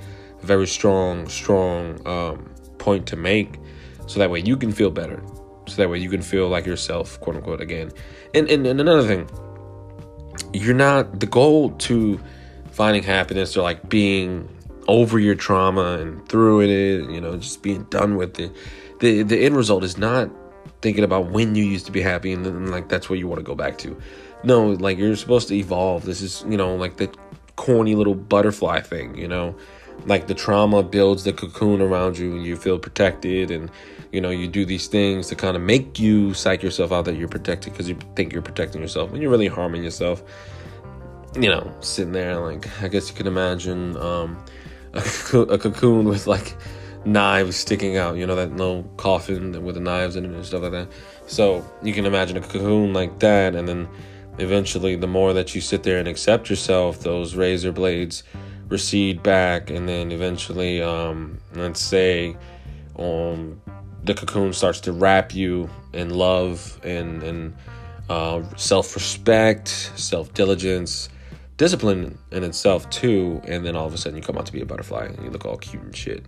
very 0.43 0.67
strong 0.67 1.29
strong 1.29 2.01
um 2.07 2.55
point 2.79 3.05
to 3.05 3.17
make 3.17 3.59
so 4.07 4.21
that 4.21 4.31
way 4.31 4.39
you 4.39 4.57
can 4.57 4.71
feel 4.71 4.91
better 4.91 5.21
so 5.69 5.77
that 5.77 5.91
way 5.91 5.99
you 5.99 6.09
can 6.09 6.23
feel 6.23 6.49
like 6.49 6.67
yourself 6.67 7.21
quote 7.21 7.37
unquote 7.37 7.61
again. 7.61 7.91
And 8.35 8.49
and, 8.51 8.67
and 8.67 8.81
another 8.81 9.07
thing 9.07 9.29
you're 10.53 10.75
not 10.75 11.21
the 11.21 11.27
goal 11.27 11.71
to 11.71 12.21
finding 12.71 13.03
happiness 13.03 13.57
or 13.57 13.63
like 13.63 13.89
being 13.89 14.49
over 14.87 15.19
your 15.19 15.35
trauma 15.35 15.99
and 15.99 16.27
through 16.29 16.63
it, 16.63 17.11
you 17.11 17.21
know, 17.21 17.37
just 17.37 17.63
being 17.63 17.85
done 17.85 18.17
with 18.17 18.39
it. 18.41 18.53
The 19.01 19.23
the 19.23 19.45
end 19.45 19.57
result 19.57 19.85
is 19.85 19.99
not 19.99 20.31
thinking 20.81 21.05
about 21.05 21.31
when 21.31 21.55
you 21.55 21.65
used 21.65 21.87
to 21.87 21.93
be 21.93 22.01
happy 22.01 22.33
and 22.33 22.45
then 22.45 22.71
like 22.71 22.89
that's 22.89 23.11
what 23.11 23.19
you 23.19 23.29
want 23.29 23.41
to 23.41 23.45
go 23.45 23.55
back 23.55 23.79
to. 23.79 23.97
No, 24.45 24.69
like 24.71 24.99
you're 24.99 25.17
supposed 25.17 25.49
to 25.49 25.55
evolve. 25.55 26.05
This 26.05 26.23
is, 26.23 26.45
you 26.49 26.57
know, 26.57 26.75
like 26.77 26.97
the 26.97 27.11
corny 27.57 27.95
little 27.95 28.15
butterfly 28.15 28.81
thing, 28.81 29.17
you 29.17 29.29
know. 29.29 29.57
Like 30.07 30.27
the 30.27 30.35
trauma 30.35 30.83
builds 30.83 31.25
the 31.25 31.33
cocoon 31.33 31.81
around 31.81 32.19
you 32.19 32.37
and 32.37 32.45
you 32.45 32.57
feel 32.57 32.79
protected 32.79 33.51
and 33.51 33.71
you 34.13 34.21
know, 34.21 34.31
you 34.31 34.49
do 34.49 34.65
these 34.65 34.87
things 34.87 35.29
to 35.29 35.35
kind 35.35 35.57
of 35.57 35.63
make 35.63 35.99
you 35.99 36.33
psych 36.33 36.63
yourself 36.63 36.93
out 36.93 37.05
that 37.05 37.17
you're 37.17 37.29
protected 37.29 37.73
because 37.73 37.89
you 37.89 37.99
think 38.17 38.33
you're 38.33 38.43
protecting 38.43 38.81
yourself 38.81 39.11
when 39.11 39.21
you're 39.21 39.31
really 39.31 39.49
harming 39.49 39.85
yourself. 39.85 40.23
You 41.35 41.51
know, 41.51 41.75
sitting 41.81 42.13
there, 42.13 42.41
like, 42.41 42.67
I 42.83 42.89
guess 42.89 43.11
you 43.11 43.15
could 43.15 43.27
imagine 43.27 43.97
um, 43.99 44.43
a, 44.95 45.39
a 45.39 45.59
cocoon 45.59 46.07
with 46.07 46.27
like 46.27 46.57
knives 47.05 47.57
sticking 47.57 47.97
out, 47.97 48.17
you 48.17 48.27
know, 48.27 48.35
that 48.35 48.57
little 48.57 48.85
coffin 48.97 49.63
with 49.63 49.75
the 49.75 49.81
knives 49.81 50.17
in 50.17 50.25
it 50.25 50.31
and 50.31 50.45
stuff 50.45 50.63
like 50.63 50.73
that. 50.73 50.89
So 51.27 51.65
you 51.83 51.93
can 51.93 52.07
imagine 52.07 52.37
a 52.37 52.41
cocoon 52.41 52.95
like 52.95 53.19
that, 53.19 53.55
and 53.55 53.69
then 53.69 53.89
eventually, 54.39 54.97
the 54.97 55.07
more 55.07 55.35
that 55.35 55.55
you 55.55 55.61
sit 55.61 55.83
there 55.83 55.99
and 55.99 56.09
accept 56.09 56.49
yourself, 56.49 57.01
those 57.01 57.35
razor 57.35 57.73
blades 57.73 58.23
recede 58.69 59.23
back, 59.23 59.71
and 59.71 59.89
then 59.89 60.13
eventually, 60.13 60.83
um, 60.83 61.39
let's 61.55 61.81
say, 61.81 62.37
um, 62.99 63.61
the 64.05 64.15
cocoon 64.15 64.53
starts 64.53 64.81
to 64.81 64.93
wrap 64.93 65.35
you 65.35 65.69
in 65.93 66.11
love 66.11 66.81
and 66.83 67.23
and 67.23 67.55
uh, 68.09 68.43
self 68.57 68.95
respect, 68.95 69.69
self 69.97 70.33
diligence, 70.35 71.09
discipline 71.57 72.19
in 72.31 72.45
itself 72.45 72.89
too. 72.91 73.41
And 73.45 73.65
then 73.65 73.77
all 73.77 73.87
of 73.87 73.95
a 73.95 73.99
sudden 73.99 74.17
you 74.17 74.23
come 74.23 74.39
out 74.39 74.47
to 74.47 74.53
be 74.53 74.61
a 74.61 74.67
butterfly 74.67 75.07
and 75.07 75.23
you 75.23 75.31
look 75.31 75.45
all 75.45 75.59
cute 75.59 75.83
and 75.83 75.95
shit. 75.95 76.25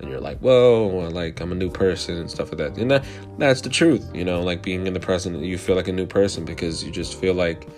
And 0.00 0.08
you're 0.08 0.20
like, 0.20 0.38
whoa, 0.38 1.10
like 1.12 1.40
I'm 1.40 1.52
a 1.52 1.54
new 1.54 1.70
person 1.70 2.16
and 2.16 2.30
stuff 2.30 2.48
like 2.48 2.58
that. 2.58 2.78
And 2.78 2.90
that 2.90 3.04
that's 3.38 3.60
the 3.60 3.68
truth, 3.68 4.08
you 4.14 4.24
know, 4.24 4.40
like 4.40 4.62
being 4.62 4.86
in 4.86 4.94
the 4.94 5.00
present, 5.00 5.38
you 5.42 5.58
feel 5.58 5.76
like 5.76 5.88
a 5.88 5.92
new 5.92 6.06
person 6.06 6.44
because 6.44 6.82
you 6.82 6.90
just 6.90 7.20
feel 7.20 7.34
like 7.34 7.68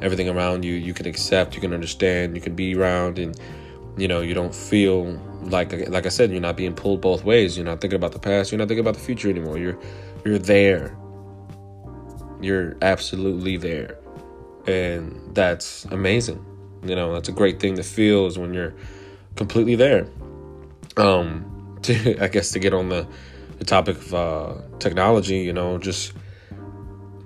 everything 0.00 0.28
around 0.28 0.64
you 0.64 0.74
you 0.74 0.94
can 0.94 1.06
accept, 1.06 1.54
you 1.54 1.60
can 1.60 1.74
understand, 1.74 2.36
you 2.36 2.40
can 2.40 2.54
be 2.54 2.74
around 2.74 3.18
and 3.18 3.38
you 3.96 4.08
know, 4.08 4.20
you 4.20 4.32
don't 4.32 4.54
feel 4.54 5.20
like 5.42 5.72
like 5.88 6.06
I 6.06 6.08
said, 6.08 6.30
you're 6.30 6.40
not 6.40 6.56
being 6.56 6.74
pulled 6.74 7.00
both 7.00 7.24
ways. 7.24 7.56
You're 7.56 7.66
not 7.66 7.80
thinking 7.80 7.96
about 7.96 8.12
the 8.12 8.18
past. 8.18 8.52
You're 8.52 8.58
not 8.58 8.68
thinking 8.68 8.84
about 8.84 8.94
the 8.94 9.00
future 9.00 9.28
anymore. 9.28 9.58
You're 9.58 9.78
you're 10.24 10.38
there. 10.38 10.96
You're 12.40 12.76
absolutely 12.80 13.56
there, 13.56 13.98
and 14.66 15.34
that's 15.34 15.84
amazing. 15.86 16.44
You 16.84 16.96
know, 16.96 17.12
that's 17.12 17.28
a 17.28 17.32
great 17.32 17.60
thing 17.60 17.76
to 17.76 17.82
feel 17.82 18.26
is 18.26 18.38
when 18.38 18.54
you're 18.54 18.74
completely 19.36 19.74
there. 19.76 20.08
Um, 20.96 21.51
to 21.86 22.22
I 22.22 22.28
guess 22.28 22.50
to 22.52 22.58
get 22.58 22.74
on 22.74 22.88
the 22.88 23.06
the 23.58 23.64
topic 23.64 23.96
of 23.96 24.14
uh, 24.14 24.54
technology, 24.78 25.38
you 25.38 25.52
know, 25.52 25.78
just 25.78 26.12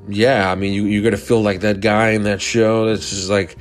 yeah, 0.09 0.51
I 0.51 0.55
mean, 0.55 0.73
you 0.73 0.85
you're 0.85 1.03
gonna 1.03 1.17
feel 1.17 1.43
like 1.43 1.61
that 1.61 1.81
guy 1.81 2.11
in 2.11 2.25
that 2.25 2.41
show 2.41 2.87
that's 2.87 3.11
just 3.11 3.31
like 3.31 3.57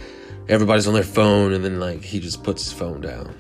everybody's 0.47 0.87
on 0.87 0.93
their 0.93 1.03
phone, 1.03 1.53
and 1.53 1.63
then 1.63 1.79
like 1.79 2.01
he 2.01 2.19
just 2.19 2.43
puts 2.43 2.63
his 2.63 2.73
phone 2.73 3.01
down 3.01 3.35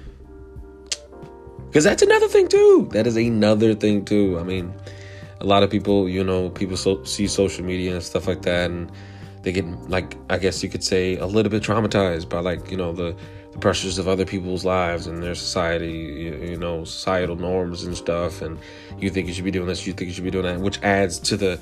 because 1.75 1.83
that's 1.83 2.01
another 2.01 2.29
thing 2.29 2.47
too. 2.47 2.87
That 2.93 3.05
is 3.05 3.17
another 3.17 3.75
thing 3.75 4.05
too. 4.05 4.39
I 4.39 4.43
mean, 4.43 4.73
a 5.41 5.45
lot 5.45 5.61
of 5.61 5.69
people, 5.69 6.07
you 6.07 6.23
know, 6.23 6.49
people 6.49 6.77
so, 6.77 7.03
see 7.03 7.27
social 7.27 7.65
media 7.65 7.93
and 7.95 8.01
stuff 8.01 8.27
like 8.27 8.43
that, 8.43 8.71
and 8.71 8.89
they 9.41 9.51
get 9.51 9.65
like, 9.89 10.15
I 10.29 10.37
guess 10.37 10.63
you 10.63 10.69
could 10.69 10.85
say, 10.85 11.17
a 11.17 11.25
little 11.25 11.49
bit 11.49 11.63
traumatized 11.63 12.29
by 12.29 12.39
like, 12.39 12.71
you 12.71 12.77
know, 12.77 12.93
the, 12.93 13.13
the 13.55 13.61
pressures 13.61 13.97
of 13.97 14.07
other 14.07 14.25
people's 14.25 14.65
lives 14.65 15.07
and 15.07 15.23
their 15.23 15.33
society, 15.33 15.91
you, 15.91 16.35
you 16.51 16.57
know, 16.57 16.83
societal 16.83 17.37
norms 17.37 17.83
and 17.83 17.95
stuff. 17.95 18.41
And 18.41 18.59
you 18.99 19.09
think 19.09 19.27
you 19.27 19.33
should 19.33 19.45
be 19.45 19.51
doing 19.51 19.67
this, 19.67 19.87
you 19.87 19.93
think 19.93 20.09
you 20.09 20.13
should 20.13 20.25
be 20.25 20.31
doing 20.31 20.45
that, 20.45 20.59
which 20.59 20.81
adds 20.83 21.19
to 21.19 21.37
the 21.37 21.59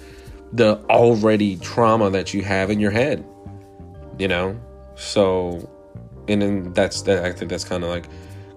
the 0.53 0.77
already 0.89 1.57
trauma 1.57 2.11
that 2.11 2.33
you 2.33 2.43
have 2.43 2.69
in 2.69 2.79
your 2.79 2.91
head. 2.91 3.25
You 4.19 4.27
know, 4.27 4.59
so, 4.95 5.69
and 6.27 6.41
then 6.41 6.73
that's 6.73 7.03
that. 7.03 7.25
I 7.25 7.31
think 7.31 7.49
that's 7.49 7.63
kind 7.63 7.83
of 7.83 7.89
like 7.89 8.07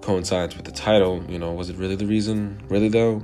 coincides 0.01 0.57
with 0.57 0.64
the 0.64 0.72
title. 0.72 1.22
You 1.29 1.38
know, 1.38 1.53
was 1.53 1.70
it 1.70 1.77
really 1.77 1.96
the 1.96 2.07
reason? 2.07 2.61
Really 2.68 2.88
though, 2.88 3.22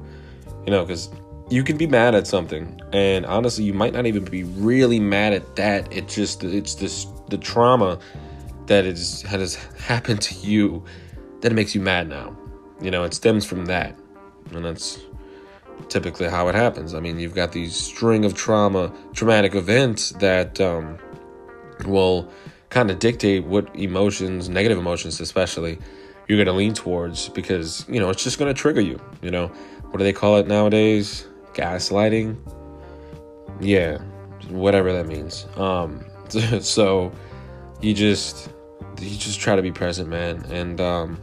you 0.66 0.70
know, 0.70 0.85
because 0.85 1.11
you 1.51 1.62
can 1.62 1.77
be 1.77 1.87
mad 1.87 2.14
at 2.14 2.27
something, 2.27 2.81
and 2.92 3.25
honestly, 3.27 3.64
you 3.64 3.75
might 3.75 3.92
not 3.92 4.07
even 4.07 4.25
be 4.25 4.44
really 4.44 5.01
mad 5.01 5.33
at 5.33 5.57
that. 5.57 5.90
it's 5.92 6.14
just 6.14 6.44
it's 6.44 6.75
this 6.75 7.07
the 7.29 7.38
trauma 7.38 7.98
that 8.66 8.85
is 8.85 9.22
that 9.22 9.40
has 9.40 9.55
happened 9.55 10.20
to 10.22 10.35
you 10.35 10.85
that 11.40 11.53
makes 11.53 11.75
you 11.75 11.81
mad 11.81 12.09
now. 12.09 12.37
You 12.81 12.90
know, 12.90 13.05
it 13.05 13.14
stems 13.14 13.44
from 13.44 13.66
that, 13.66 13.98
and 14.53 14.64
that's 14.64 15.01
typically 15.88 16.29
how 16.29 16.48
it 16.48 16.55
happens. 16.55 16.94
I 16.94 17.01
mean, 17.01 17.18
you've 17.18 17.35
got 17.35 17.53
these 17.53 17.75
string 17.75 18.25
of 18.25 18.35
trauma, 18.35 18.92
traumatic 19.12 19.55
events 19.55 20.11
that 20.12 20.61
um, 20.61 20.98
will 21.87 22.31
kind 22.72 22.90
of 22.90 22.98
dictate 22.98 23.44
what 23.44 23.75
emotions, 23.77 24.48
negative 24.48 24.79
emotions 24.79 25.20
especially, 25.20 25.79
you're 26.27 26.38
going 26.38 26.46
to 26.46 26.53
lean 26.53 26.72
towards 26.72 27.29
because, 27.29 27.85
you 27.88 28.01
know, 28.01 28.09
it's 28.09 28.25
just 28.25 28.38
going 28.38 28.53
to 28.53 28.59
trigger 28.59 28.81
you. 28.81 28.98
You 29.20 29.31
know, 29.31 29.48
what 29.90 29.98
do 29.98 30.05
they 30.05 30.12
call 30.12 30.38
it 30.38 30.46
nowadays? 30.46 31.27
Gaslighting? 31.53 32.37
Yeah, 33.61 33.98
whatever 34.48 34.92
that 34.92 35.07
means. 35.07 35.46
Um, 35.57 36.05
so 36.61 37.12
you 37.83 37.92
just, 37.92 38.48
you 39.01 39.16
just 39.16 39.40
try 39.40 39.57
to 39.57 39.62
be 39.62 39.73
present, 39.73 40.09
man. 40.09 40.45
And, 40.51 40.81
um, 40.81 41.23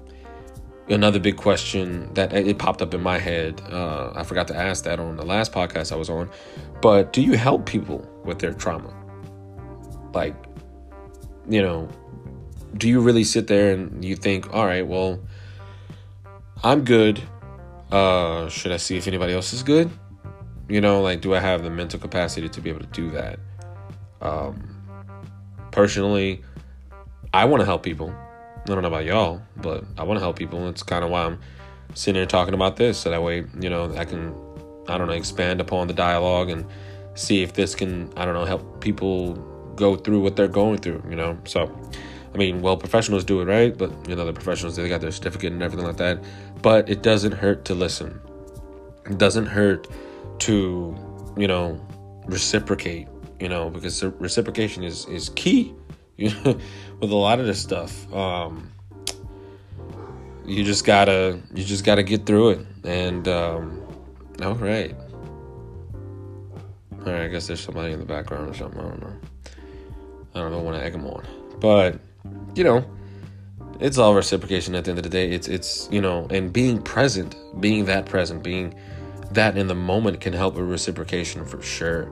another 0.89 1.19
big 1.19 1.37
question 1.37 2.11
that 2.15 2.33
it 2.33 2.57
popped 2.57 2.81
up 2.81 2.93
in 2.93 3.01
my 3.01 3.19
head. 3.19 3.61
Uh, 3.71 4.11
I 4.15 4.23
forgot 4.23 4.47
to 4.47 4.55
ask 4.55 4.83
that 4.85 4.99
on 4.99 5.17
the 5.17 5.25
last 5.25 5.51
podcast 5.51 5.91
I 5.91 5.95
was 5.95 6.09
on, 6.09 6.29
but 6.81 7.13
do 7.13 7.21
you 7.21 7.33
help 7.33 7.65
people 7.65 8.07
with 8.25 8.39
their 8.39 8.53
trauma? 8.53 8.93
Like, 10.13 10.35
you 11.47 11.61
know, 11.61 11.87
do 12.77 12.87
you 12.87 13.01
really 13.01 13.23
sit 13.23 13.47
there 13.47 13.73
and 13.73 14.03
you 14.03 14.15
think, 14.15 14.53
all 14.53 14.65
right, 14.65 14.85
well, 14.85 15.19
I'm 16.63 16.83
good. 16.83 17.21
Uh, 17.91 18.49
should 18.49 18.71
I 18.71 18.77
see 18.77 18.97
if 18.97 19.07
anybody 19.07 19.33
else 19.33 19.53
is 19.53 19.63
good? 19.63 19.89
You 20.67 20.81
know, 20.81 21.01
like, 21.01 21.21
do 21.21 21.33
I 21.33 21.39
have 21.39 21.63
the 21.63 21.69
mental 21.69 21.99
capacity 21.99 22.49
to 22.49 22.61
be 22.61 22.69
able 22.69 22.81
to 22.81 22.87
do 22.87 23.09
that? 23.11 23.39
Um, 24.21 24.75
personally, 25.71 26.43
I 27.33 27.45
want 27.45 27.61
to 27.61 27.65
help 27.65 27.83
people. 27.83 28.09
I 28.09 28.65
don't 28.65 28.81
know 28.81 28.87
about 28.87 29.05
y'all, 29.05 29.41
but 29.57 29.83
I 29.97 30.03
want 30.03 30.17
to 30.17 30.21
help 30.21 30.37
people. 30.37 30.67
It's 30.67 30.83
kind 30.83 31.03
of 31.03 31.11
why 31.11 31.25
I'm 31.25 31.39
sitting 31.93 32.19
here 32.19 32.25
talking 32.25 32.53
about 32.53 32.75
this. 32.77 32.97
So 32.97 33.11
that 33.11 33.21
way, 33.21 33.45
you 33.59 33.69
know, 33.69 33.93
I 33.95 34.05
can, 34.05 34.33
I 34.87 34.97
don't 34.97 35.07
know, 35.07 35.13
expand 35.13 35.61
upon 35.61 35.87
the 35.87 35.93
dialogue 35.93 36.49
and 36.49 36.65
see 37.13 37.43
if 37.43 37.53
this 37.53 37.75
can, 37.75 38.11
I 38.17 38.25
don't 38.25 38.33
know, 38.33 38.45
help 38.45 38.81
people 38.81 39.33
go 39.75 39.95
through 39.95 40.21
what 40.21 40.35
they're 40.35 40.47
going 40.47 40.79
through, 40.79 41.03
you 41.07 41.15
know? 41.15 41.37
So, 41.45 41.71
I 42.33 42.37
mean, 42.37 42.61
well, 42.61 42.77
professionals 42.77 43.23
do 43.23 43.41
it, 43.41 43.45
right? 43.45 43.77
But, 43.77 43.91
you 44.09 44.15
know, 44.15 44.25
the 44.25 44.33
professionals, 44.33 44.75
they 44.75 44.89
got 44.89 45.01
their 45.01 45.11
certificate 45.11 45.53
and 45.53 45.61
everything 45.61 45.85
like 45.85 45.97
that. 45.97 46.23
But 46.61 46.89
it 46.89 47.03
doesn't 47.03 47.33
hurt 47.33 47.63
to 47.65 47.75
listen. 47.75 48.19
It 49.05 49.19
doesn't 49.19 49.45
hurt 49.45 49.87
to, 50.39 51.33
you 51.37 51.47
know, 51.47 51.79
reciprocate, 52.25 53.07
you 53.39 53.49
know, 53.49 53.69
because 53.69 54.03
reciprocation 54.03 54.83
is, 54.83 55.05
is 55.05 55.29
key 55.29 55.75
with 56.99 57.11
a 57.11 57.15
lot 57.15 57.39
of 57.39 57.45
this 57.45 57.61
stuff. 57.61 58.11
Um, 58.13 58.71
you 60.45 60.63
just 60.63 60.85
gotta 60.85 61.39
you 61.53 61.63
just 61.63 61.85
gotta 61.85 62.03
get 62.03 62.25
through 62.25 62.49
it. 62.49 62.67
And 62.83 63.27
um, 63.27 63.81
all 64.41 64.55
right, 64.55 64.95
all 66.91 67.13
right. 67.13 67.21
I 67.21 67.27
guess 67.27 67.47
there's 67.47 67.61
somebody 67.61 67.93
in 67.93 67.99
the 67.99 68.05
background 68.05 68.49
or 68.49 68.53
something. 68.53 68.79
I 68.79 68.83
don't 68.83 69.01
know. 69.01 69.17
I 70.35 70.39
don't 70.39 70.51
know 70.51 70.61
when 70.61 70.73
to 70.73 70.83
egg 70.83 70.93
them 70.93 71.05
on, 71.05 71.25
but 71.59 71.99
you 72.55 72.63
know, 72.63 72.85
it's 73.79 73.97
all 73.97 74.13
reciprocation 74.13 74.75
at 74.75 74.85
the 74.85 74.91
end 74.91 74.99
of 74.99 75.03
the 75.03 75.09
day. 75.09 75.31
It's 75.31 75.47
it's 75.47 75.87
you 75.91 76.01
know, 76.01 76.27
and 76.29 76.51
being 76.51 76.81
present, 76.81 77.35
being 77.59 77.85
that 77.85 78.05
present, 78.05 78.43
being 78.43 78.75
that 79.31 79.57
in 79.57 79.67
the 79.67 79.75
moment 79.75 80.19
can 80.19 80.33
help 80.33 80.55
with 80.55 80.65
reciprocation 80.65 81.45
for 81.45 81.61
sure. 81.61 82.11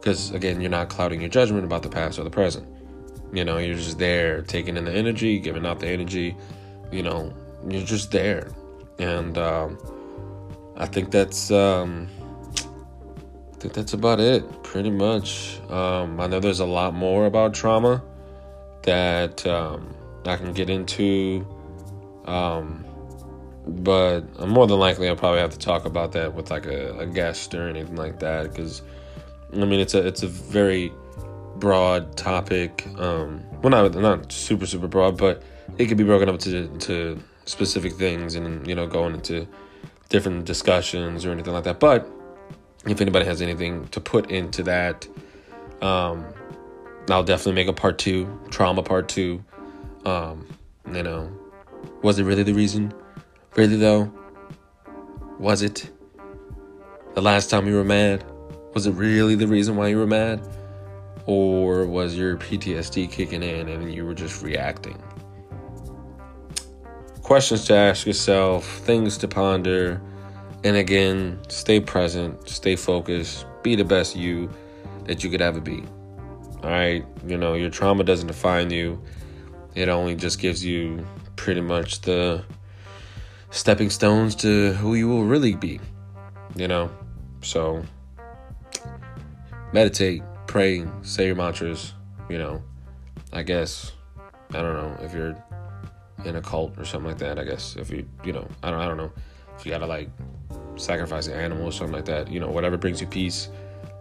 Because 0.00 0.30
again, 0.30 0.60
you're 0.60 0.70
not 0.70 0.88
clouding 0.88 1.20
your 1.20 1.30
judgment 1.30 1.64
about 1.64 1.82
the 1.82 1.88
past 1.88 2.18
or 2.18 2.24
the 2.24 2.30
present. 2.30 2.66
You 3.36 3.44
know, 3.44 3.58
you're 3.58 3.76
just 3.76 3.98
there, 3.98 4.40
taking 4.40 4.78
in 4.78 4.86
the 4.86 4.92
energy, 4.92 5.38
giving 5.38 5.66
out 5.66 5.78
the 5.78 5.88
energy. 5.88 6.34
You 6.90 7.02
know, 7.02 7.34
you're 7.68 7.84
just 7.84 8.10
there, 8.10 8.50
and 8.98 9.36
um, 9.36 9.78
I 10.74 10.86
think 10.86 11.10
that's 11.10 11.50
um, 11.50 12.08
I 13.52 13.58
think 13.58 13.74
that's 13.74 13.92
about 13.92 14.20
it, 14.20 14.62
pretty 14.62 14.88
much. 14.88 15.60
Um, 15.68 16.18
I 16.18 16.26
know 16.28 16.40
there's 16.40 16.60
a 16.60 16.66
lot 16.66 16.94
more 16.94 17.26
about 17.26 17.52
trauma 17.52 18.02
that 18.84 19.46
um, 19.46 19.94
I 20.24 20.36
can 20.36 20.54
get 20.54 20.70
into, 20.70 21.46
um, 22.24 22.86
but 23.66 24.22
more 24.48 24.66
than 24.66 24.78
likely 24.78 25.10
I'll 25.10 25.16
probably 25.16 25.40
have 25.40 25.50
to 25.50 25.58
talk 25.58 25.84
about 25.84 26.12
that 26.12 26.32
with 26.32 26.50
like 26.50 26.64
a, 26.64 27.00
a 27.00 27.06
guest 27.06 27.54
or 27.54 27.68
anything 27.68 27.96
like 27.96 28.18
that 28.20 28.44
because 28.44 28.80
I 29.52 29.66
mean 29.66 29.80
it's 29.80 29.92
a 29.92 30.06
it's 30.06 30.22
a 30.22 30.28
very 30.28 30.90
broad 31.58 32.16
topic. 32.16 32.86
Um, 32.98 33.42
well, 33.62 33.70
not 33.70 33.94
not 33.94 34.32
super 34.32 34.66
super 34.66 34.88
broad, 34.88 35.16
but 35.16 35.42
it 35.78 35.86
could 35.86 35.96
be 35.96 36.04
broken 36.04 36.28
up 36.28 36.38
to 36.40 36.68
to 36.78 37.22
specific 37.44 37.94
things 37.94 38.34
and 38.34 38.66
you 38.66 38.74
know 38.74 38.86
going 38.86 39.14
into 39.14 39.46
different 40.08 40.44
discussions 40.44 41.24
or 41.24 41.30
anything 41.30 41.52
like 41.52 41.64
that. 41.64 41.80
But 41.80 42.08
if 42.86 43.00
anybody 43.00 43.24
has 43.24 43.42
anything 43.42 43.88
to 43.88 44.00
put 44.00 44.30
into 44.30 44.62
that, 44.64 45.06
um, 45.82 46.24
I'll 47.10 47.24
definitely 47.24 47.52
make 47.52 47.68
a 47.68 47.72
part 47.72 47.98
two, 47.98 48.40
trauma 48.50 48.82
part 48.82 49.08
two. 49.08 49.44
Um, 50.04 50.46
you 50.92 51.02
know, 51.02 51.30
was 52.02 52.18
it 52.18 52.24
really 52.24 52.42
the 52.42 52.54
reason? 52.54 52.92
Really 53.56 53.76
though? 53.76 54.12
Was 55.38 55.62
it? 55.62 55.90
The 57.14 57.22
last 57.22 57.48
time 57.48 57.66
you 57.66 57.74
were 57.74 57.84
mad? 57.84 58.24
Was 58.74 58.86
it 58.86 58.92
really 58.92 59.34
the 59.34 59.46
reason 59.46 59.76
why 59.76 59.88
you 59.88 59.96
were 59.96 60.06
mad? 60.06 60.46
Or 61.26 61.86
was 61.86 62.16
your 62.16 62.36
PTSD 62.36 63.10
kicking 63.10 63.42
in 63.42 63.68
and 63.68 63.92
you 63.92 64.06
were 64.06 64.14
just 64.14 64.42
reacting? 64.42 65.02
Questions 67.22 67.64
to 67.66 67.74
ask 67.74 68.06
yourself, 68.06 68.64
things 68.78 69.18
to 69.18 69.28
ponder, 69.28 70.00
and 70.62 70.76
again, 70.76 71.40
stay 71.48 71.80
present, 71.80 72.48
stay 72.48 72.76
focused, 72.76 73.46
be 73.62 73.74
the 73.74 73.84
best 73.84 74.14
you 74.14 74.48
that 75.04 75.24
you 75.24 75.30
could 75.30 75.40
ever 75.40 75.60
be. 75.60 75.82
All 76.62 76.70
right, 76.70 77.04
you 77.26 77.36
know, 77.36 77.54
your 77.54 77.70
trauma 77.70 78.04
doesn't 78.04 78.28
define 78.28 78.70
you, 78.70 79.02
it 79.74 79.88
only 79.88 80.14
just 80.14 80.38
gives 80.38 80.64
you 80.64 81.06
pretty 81.36 81.60
much 81.60 82.00
the 82.00 82.44
stepping 83.50 83.90
stones 83.90 84.34
to 84.36 84.72
who 84.74 84.94
you 84.94 85.08
will 85.08 85.24
really 85.24 85.54
be, 85.54 85.80
you 86.54 86.66
know? 86.66 86.90
So, 87.42 87.84
meditate, 89.72 90.22
pray, 90.46 90.84
say 91.02 91.26
your 91.26 91.34
mantras, 91.34 91.92
you 92.28 92.38
know. 92.38 92.62
I 93.32 93.42
guess 93.42 93.92
I 94.50 94.62
don't 94.62 94.74
know 94.74 94.96
if 95.02 95.12
you're 95.12 95.36
in 96.24 96.36
a 96.36 96.42
cult 96.42 96.78
or 96.78 96.84
something 96.84 97.08
like 97.08 97.18
that. 97.18 97.38
I 97.38 97.44
guess 97.44 97.76
if 97.76 97.90
you 97.90 98.08
you 98.24 98.32
know 98.32 98.46
I 98.62 98.70
don't 98.70 98.80
I 98.80 98.86
don't 98.86 98.96
know 98.96 99.12
if 99.58 99.64
you 99.64 99.72
gotta 99.72 99.86
like 99.86 100.08
sacrifice 100.76 101.26
an 101.26 101.34
animal 101.34 101.66
or 101.66 101.72
something 101.72 101.94
like 101.94 102.04
that. 102.06 102.30
You 102.30 102.40
know 102.40 102.48
whatever 102.48 102.76
brings 102.76 103.00
you 103.00 103.06
peace, 103.06 103.48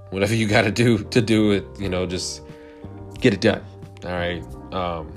whatever 0.10 0.36
you 0.36 0.48
gotta 0.48 0.72
do 0.72 1.00
to 1.00 1.22
do 1.22 1.52
it. 1.52 1.66
You 1.80 1.90
know 1.90 2.06
just 2.06 2.42
get 3.20 3.34
it 3.34 3.42
done. 3.42 3.64
All 4.04 4.12
right. 4.12 4.44
Um, 4.74 5.12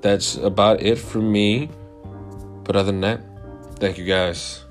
that's 0.00 0.36
about 0.36 0.82
it 0.82 0.98
for 0.98 1.20
me. 1.20 1.70
But 2.64 2.76
other 2.76 2.92
than 2.92 3.00
that, 3.00 3.20
thank 3.78 3.98
you 3.98 4.04
guys 4.04 4.61